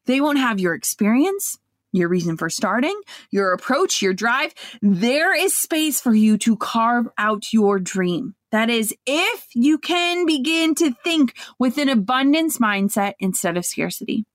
They 0.06 0.20
won't 0.20 0.38
have 0.38 0.60
your 0.60 0.72
experience, 0.72 1.58
your 1.92 2.08
reason 2.08 2.36
for 2.36 2.48
starting, 2.48 2.98
your 3.32 3.52
approach, 3.52 4.00
your 4.00 4.14
drive. 4.14 4.54
There 4.82 5.34
is 5.34 5.58
space 5.58 6.00
for 6.00 6.14
you 6.14 6.38
to 6.38 6.56
carve 6.56 7.08
out 7.18 7.52
your 7.52 7.80
dream. 7.80 8.36
That 8.52 8.70
is, 8.70 8.94
if 9.04 9.46
you 9.52 9.78
can 9.78 10.26
begin 10.26 10.76
to 10.76 10.94
think 11.02 11.34
with 11.58 11.76
an 11.76 11.88
abundance 11.88 12.58
mindset 12.58 13.14
instead 13.18 13.56
of 13.56 13.66
scarcity. 13.66 14.26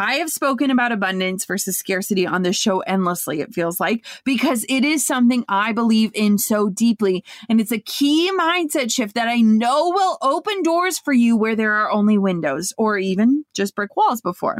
I 0.00 0.14
have 0.14 0.30
spoken 0.30 0.70
about 0.70 0.92
abundance 0.92 1.44
versus 1.44 1.76
scarcity 1.76 2.26
on 2.26 2.40
this 2.40 2.56
show 2.56 2.80
endlessly, 2.80 3.42
it 3.42 3.52
feels 3.52 3.78
like, 3.78 4.06
because 4.24 4.64
it 4.66 4.82
is 4.82 5.04
something 5.04 5.44
I 5.46 5.72
believe 5.72 6.10
in 6.14 6.38
so 6.38 6.70
deeply. 6.70 7.22
And 7.50 7.60
it's 7.60 7.70
a 7.70 7.78
key 7.78 8.32
mindset 8.32 8.90
shift 8.90 9.14
that 9.16 9.28
I 9.28 9.42
know 9.42 9.90
will 9.90 10.16
open 10.22 10.62
doors 10.62 10.98
for 10.98 11.12
you 11.12 11.36
where 11.36 11.54
there 11.54 11.74
are 11.74 11.90
only 11.90 12.16
windows 12.16 12.72
or 12.78 12.96
even 12.96 13.44
just 13.52 13.76
brick 13.76 13.94
walls 13.94 14.22
before. 14.22 14.56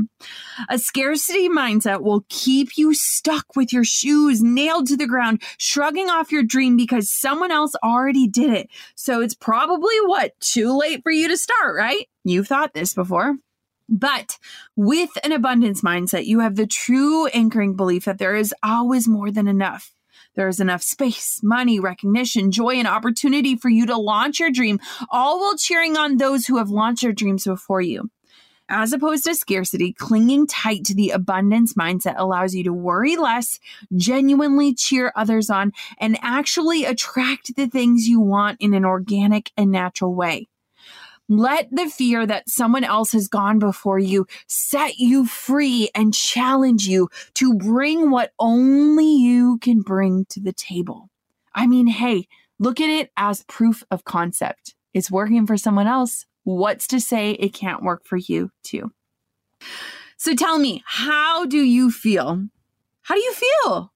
A 0.68 0.78
scarcity 0.78 1.48
mindset 1.48 2.02
will 2.02 2.26
keep 2.28 2.76
you 2.76 2.92
stuck 2.92 3.56
with 3.56 3.72
your 3.72 3.84
shoes 3.84 4.42
nailed 4.42 4.88
to 4.88 4.96
the 4.98 5.06
ground, 5.06 5.40
shrugging 5.56 6.10
off 6.10 6.30
your 6.30 6.42
dream 6.42 6.76
because 6.76 7.10
someone 7.10 7.50
else 7.50 7.72
already 7.82 8.28
did 8.28 8.50
it. 8.50 8.68
So 8.94 9.22
it's 9.22 9.34
probably 9.34 9.96
what? 10.04 10.38
Too 10.40 10.76
late 10.76 11.02
for 11.02 11.10
you 11.10 11.28
to 11.28 11.38
start, 11.38 11.74
right? 11.78 12.08
You've 12.24 12.46
thought 12.46 12.74
this 12.74 12.92
before. 12.92 13.36
But 13.90 14.38
with 14.76 15.10
an 15.24 15.32
abundance 15.32 15.82
mindset, 15.82 16.24
you 16.24 16.38
have 16.40 16.54
the 16.54 16.66
true 16.66 17.26
anchoring 17.26 17.74
belief 17.74 18.04
that 18.04 18.18
there 18.18 18.36
is 18.36 18.54
always 18.62 19.08
more 19.08 19.32
than 19.32 19.48
enough. 19.48 19.92
There 20.36 20.46
is 20.46 20.60
enough 20.60 20.82
space, 20.82 21.40
money, 21.42 21.80
recognition, 21.80 22.52
joy, 22.52 22.76
and 22.76 22.86
opportunity 22.86 23.56
for 23.56 23.68
you 23.68 23.86
to 23.86 23.96
launch 23.96 24.38
your 24.38 24.52
dream, 24.52 24.78
all 25.10 25.40
while 25.40 25.56
cheering 25.56 25.96
on 25.96 26.16
those 26.18 26.46
who 26.46 26.58
have 26.58 26.70
launched 26.70 27.02
their 27.02 27.12
dreams 27.12 27.44
before 27.44 27.80
you. 27.80 28.10
As 28.68 28.92
opposed 28.92 29.24
to 29.24 29.34
scarcity, 29.34 29.92
clinging 29.92 30.46
tight 30.46 30.84
to 30.84 30.94
the 30.94 31.10
abundance 31.10 31.74
mindset 31.74 32.14
allows 32.16 32.54
you 32.54 32.62
to 32.62 32.72
worry 32.72 33.16
less, 33.16 33.58
genuinely 33.96 34.72
cheer 34.72 35.12
others 35.16 35.50
on, 35.50 35.72
and 35.98 36.16
actually 36.22 36.84
attract 36.84 37.56
the 37.56 37.66
things 37.66 38.06
you 38.06 38.20
want 38.20 38.58
in 38.60 38.72
an 38.72 38.84
organic 38.84 39.50
and 39.56 39.72
natural 39.72 40.14
way. 40.14 40.46
Let 41.32 41.68
the 41.70 41.88
fear 41.88 42.26
that 42.26 42.50
someone 42.50 42.82
else 42.82 43.12
has 43.12 43.28
gone 43.28 43.60
before 43.60 44.00
you 44.00 44.26
set 44.48 44.98
you 44.98 45.26
free 45.26 45.88
and 45.94 46.12
challenge 46.12 46.88
you 46.88 47.08
to 47.34 47.54
bring 47.54 48.10
what 48.10 48.32
only 48.40 49.14
you 49.14 49.58
can 49.58 49.80
bring 49.80 50.24
to 50.30 50.40
the 50.40 50.52
table. 50.52 51.08
I 51.54 51.68
mean, 51.68 51.86
hey, 51.86 52.26
look 52.58 52.80
at 52.80 52.90
it 52.90 53.12
as 53.16 53.44
proof 53.44 53.84
of 53.92 54.04
concept. 54.04 54.74
It's 54.92 55.08
working 55.08 55.46
for 55.46 55.56
someone 55.56 55.86
else. 55.86 56.26
What's 56.42 56.88
to 56.88 57.00
say 57.00 57.30
it 57.30 57.54
can't 57.54 57.84
work 57.84 58.04
for 58.04 58.16
you 58.16 58.50
too? 58.64 58.90
So 60.16 60.34
tell 60.34 60.58
me, 60.58 60.82
how 60.84 61.46
do 61.46 61.58
you 61.58 61.92
feel? 61.92 62.44
How 63.02 63.14
do 63.14 63.20
you 63.20 63.34
feel? 63.34 63.92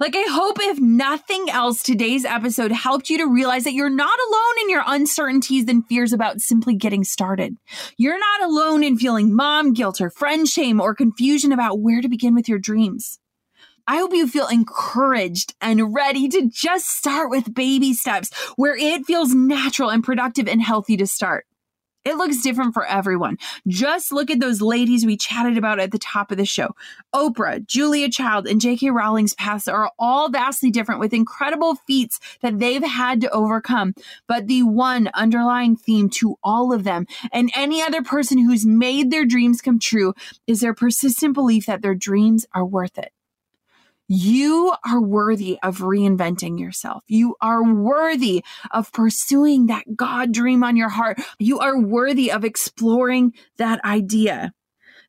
Like, 0.00 0.16
I 0.16 0.24
hope, 0.28 0.56
if 0.60 0.80
nothing 0.80 1.50
else, 1.50 1.82
today's 1.82 2.24
episode 2.24 2.72
helped 2.72 3.10
you 3.10 3.18
to 3.18 3.26
realize 3.26 3.64
that 3.64 3.74
you're 3.74 3.90
not 3.90 4.18
alone 4.28 4.62
in 4.62 4.70
your 4.70 4.82
uncertainties 4.86 5.68
and 5.68 5.86
fears 5.86 6.12
about 6.12 6.40
simply 6.40 6.74
getting 6.74 7.04
started. 7.04 7.56
You're 7.96 8.18
not 8.18 8.42
alone 8.42 8.82
in 8.82 8.98
feeling 8.98 9.34
mom 9.34 9.72
guilt 9.72 10.00
or 10.00 10.10
friend 10.10 10.48
shame 10.48 10.80
or 10.80 10.94
confusion 10.94 11.52
about 11.52 11.80
where 11.80 12.00
to 12.00 12.08
begin 12.08 12.34
with 12.34 12.48
your 12.48 12.58
dreams. 12.58 13.18
I 13.88 13.98
hope 13.98 14.12
you 14.12 14.26
feel 14.26 14.48
encouraged 14.48 15.54
and 15.60 15.94
ready 15.94 16.28
to 16.28 16.48
just 16.48 16.88
start 16.88 17.30
with 17.30 17.54
baby 17.54 17.94
steps 17.94 18.34
where 18.56 18.76
it 18.76 19.06
feels 19.06 19.32
natural 19.32 19.90
and 19.90 20.02
productive 20.02 20.48
and 20.48 20.60
healthy 20.60 20.96
to 20.96 21.06
start. 21.06 21.46
It 22.06 22.16
looks 22.16 22.40
different 22.40 22.72
for 22.72 22.86
everyone. 22.86 23.36
Just 23.66 24.12
look 24.12 24.30
at 24.30 24.38
those 24.38 24.62
ladies 24.62 25.04
we 25.04 25.16
chatted 25.16 25.58
about 25.58 25.80
at 25.80 25.90
the 25.90 25.98
top 25.98 26.30
of 26.30 26.38
the 26.38 26.44
show. 26.44 26.76
Oprah, 27.12 27.66
Julia 27.66 28.08
Child, 28.08 28.46
and 28.46 28.60
J.K. 28.60 28.90
Rowling's 28.90 29.34
paths 29.34 29.66
are 29.66 29.90
all 29.98 30.28
vastly 30.28 30.70
different 30.70 31.00
with 31.00 31.12
incredible 31.12 31.74
feats 31.74 32.20
that 32.42 32.60
they've 32.60 32.84
had 32.84 33.20
to 33.22 33.30
overcome. 33.30 33.92
But 34.28 34.46
the 34.46 34.62
one 34.62 35.10
underlying 35.14 35.74
theme 35.74 36.08
to 36.10 36.38
all 36.44 36.72
of 36.72 36.84
them 36.84 37.06
and 37.32 37.50
any 37.56 37.82
other 37.82 38.02
person 38.02 38.38
who's 38.38 38.64
made 38.64 39.10
their 39.10 39.24
dreams 39.24 39.60
come 39.60 39.80
true 39.80 40.14
is 40.46 40.60
their 40.60 40.74
persistent 40.74 41.34
belief 41.34 41.66
that 41.66 41.82
their 41.82 41.96
dreams 41.96 42.46
are 42.54 42.64
worth 42.64 42.98
it. 42.98 43.10
You 44.08 44.72
are 44.84 45.00
worthy 45.00 45.58
of 45.62 45.78
reinventing 45.78 46.60
yourself. 46.60 47.02
You 47.08 47.34
are 47.40 47.64
worthy 47.64 48.44
of 48.70 48.92
pursuing 48.92 49.66
that 49.66 49.96
God 49.96 50.32
dream 50.32 50.62
on 50.62 50.76
your 50.76 50.90
heart. 50.90 51.20
You 51.38 51.58
are 51.58 51.78
worthy 51.78 52.30
of 52.30 52.44
exploring 52.44 53.32
that 53.58 53.84
idea. 53.84 54.52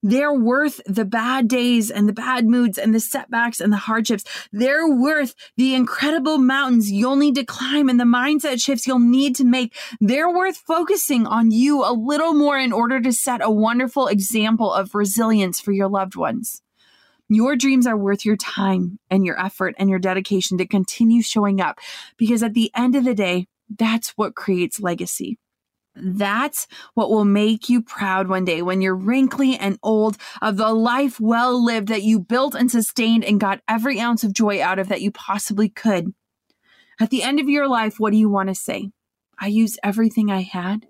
They're 0.04 0.34
worth 0.34 0.80
the 0.86 1.06
bad 1.06 1.48
days 1.48 1.90
and 1.90 2.08
the 2.08 2.14
bad 2.14 2.48
moods 2.48 2.78
and 2.78 2.94
the 2.94 3.00
setbacks 3.00 3.60
and 3.60 3.74
the 3.74 3.78
hardships. 3.78 4.24
They're 4.52 4.88
worth 4.88 5.34
the 5.58 5.76
incredible 5.76 6.38
mountains 6.38 6.92
you'll 6.92 7.16
need 7.16 7.36
to 7.36 7.46
climb 7.46 7.90
and 7.90 8.00
the 8.00 8.04
mindset 8.04 8.64
shifts 8.64 8.88
you'll 8.88 9.00
need 9.00 9.36
to 9.38 9.44
make. 9.44 9.76
They're 10.00 10.32
worth 10.32 10.58
focusing 10.58 11.26
on 11.26 11.52
you 11.52 11.84
a 11.84 11.94
little 11.94 12.34
more 12.34 12.58
in 12.58 12.72
order 12.72 13.02
to 13.02 13.12
set 13.12 13.42
a 13.44 13.52
wonderful 13.52 14.08
example 14.08 14.72
of 14.72 14.94
resilience 14.94 15.60
for 15.60 15.72
your 15.72 15.90
loved 15.90 16.16
ones. 16.16 16.62
Your 17.30 17.56
dreams 17.56 17.86
are 17.86 17.98
worth 17.98 18.26
your 18.26 18.38
time 18.38 19.00
and 19.10 19.26
your 19.26 19.40
effort 19.40 19.76
and 19.78 19.90
your 19.90 20.00
dedication 20.00 20.58
to 20.58 20.66
continue 20.66 21.22
showing 21.22 21.60
up 21.60 21.80
because 22.18 22.42
at 22.42 22.54
the 22.54 22.72
end 22.76 22.96
of 22.96 23.04
the 23.04 23.16
day, 23.16 23.48
that's 23.70 24.12
what 24.12 24.36
creates 24.36 24.80
legacy. 24.80 25.38
That's 25.96 26.68
what 26.94 27.10
will 27.10 27.26
make 27.26 27.70
you 27.70 27.82
proud 27.82 28.28
one 28.28 28.46
day 28.46 28.62
when 28.62 28.82
you're 28.82 28.96
wrinkly 28.96 29.58
and 29.58 29.80
old 29.82 30.18
of 30.42 30.58
the 30.58 30.72
life 30.72 31.20
well 31.20 31.64
lived 31.64 31.88
that 31.88 32.04
you 32.04 32.20
built 32.20 32.56
and 32.56 32.70
sustained 32.70 33.26
and 33.26 33.40
got 33.40 33.62
every 33.68 34.00
ounce 34.00 34.24
of 34.24 34.32
joy 34.32 34.62
out 34.62 34.80
of 34.80 34.90
that 34.90 35.02
you 35.02 35.12
possibly 35.12 35.70
could. 35.70 36.14
At 37.00 37.10
the 37.10 37.24
end 37.24 37.40
of 37.40 37.50
your 37.50 37.68
life, 37.68 38.00
what 38.00 38.12
do 38.12 38.18
you 38.18 38.30
want 38.30 38.50
to 38.50 38.56
say? 38.56 38.92
I 39.40 39.48
used 39.48 39.80
everything 39.84 40.32
I 40.32 40.42
had? 40.42 40.88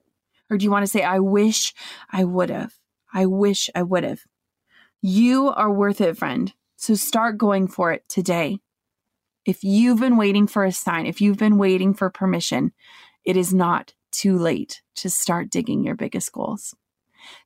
Or 0.49 0.57
do 0.57 0.63
you 0.63 0.71
want 0.71 0.83
to 0.83 0.91
say, 0.91 1.03
I 1.03 1.19
wish 1.19 1.73
I 2.11 2.23
would 2.23 2.49
have? 2.49 2.73
I 3.13 3.25
wish 3.25 3.69
I 3.75 3.83
would 3.83 4.03
have. 4.03 4.21
You 5.01 5.49
are 5.49 5.71
worth 5.71 6.01
it, 6.01 6.17
friend. 6.17 6.53
So 6.75 6.95
start 6.95 7.37
going 7.37 7.67
for 7.67 7.91
it 7.91 8.07
today. 8.09 8.59
If 9.45 9.63
you've 9.63 9.99
been 9.99 10.17
waiting 10.17 10.47
for 10.47 10.65
a 10.65 10.71
sign, 10.71 11.05
if 11.05 11.21
you've 11.21 11.37
been 11.37 11.57
waiting 11.57 11.93
for 11.93 12.09
permission, 12.09 12.73
it 13.23 13.37
is 13.37 13.53
not 13.53 13.93
too 14.11 14.37
late 14.37 14.81
to 14.95 15.09
start 15.09 15.49
digging 15.49 15.83
your 15.83 15.95
biggest 15.95 16.31
goals. 16.31 16.75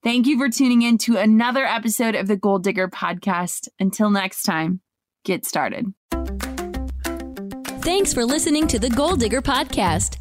Thank 0.03 0.27
you 0.27 0.37
for 0.37 0.49
tuning 0.49 0.81
in 0.81 0.97
to 0.99 1.17
another 1.17 1.65
episode 1.65 2.15
of 2.15 2.27
the 2.27 2.37
Goal 2.37 2.59
Digger 2.59 2.87
podcast. 2.87 3.67
Until 3.79 4.09
next 4.09 4.43
time, 4.43 4.81
get 5.23 5.45
started. 5.45 5.93
Thanks 7.81 8.13
for 8.13 8.25
listening 8.25 8.67
to 8.67 8.79
the 8.79 8.89
Goal 8.89 9.15
Digger 9.15 9.41
podcast. 9.41 10.20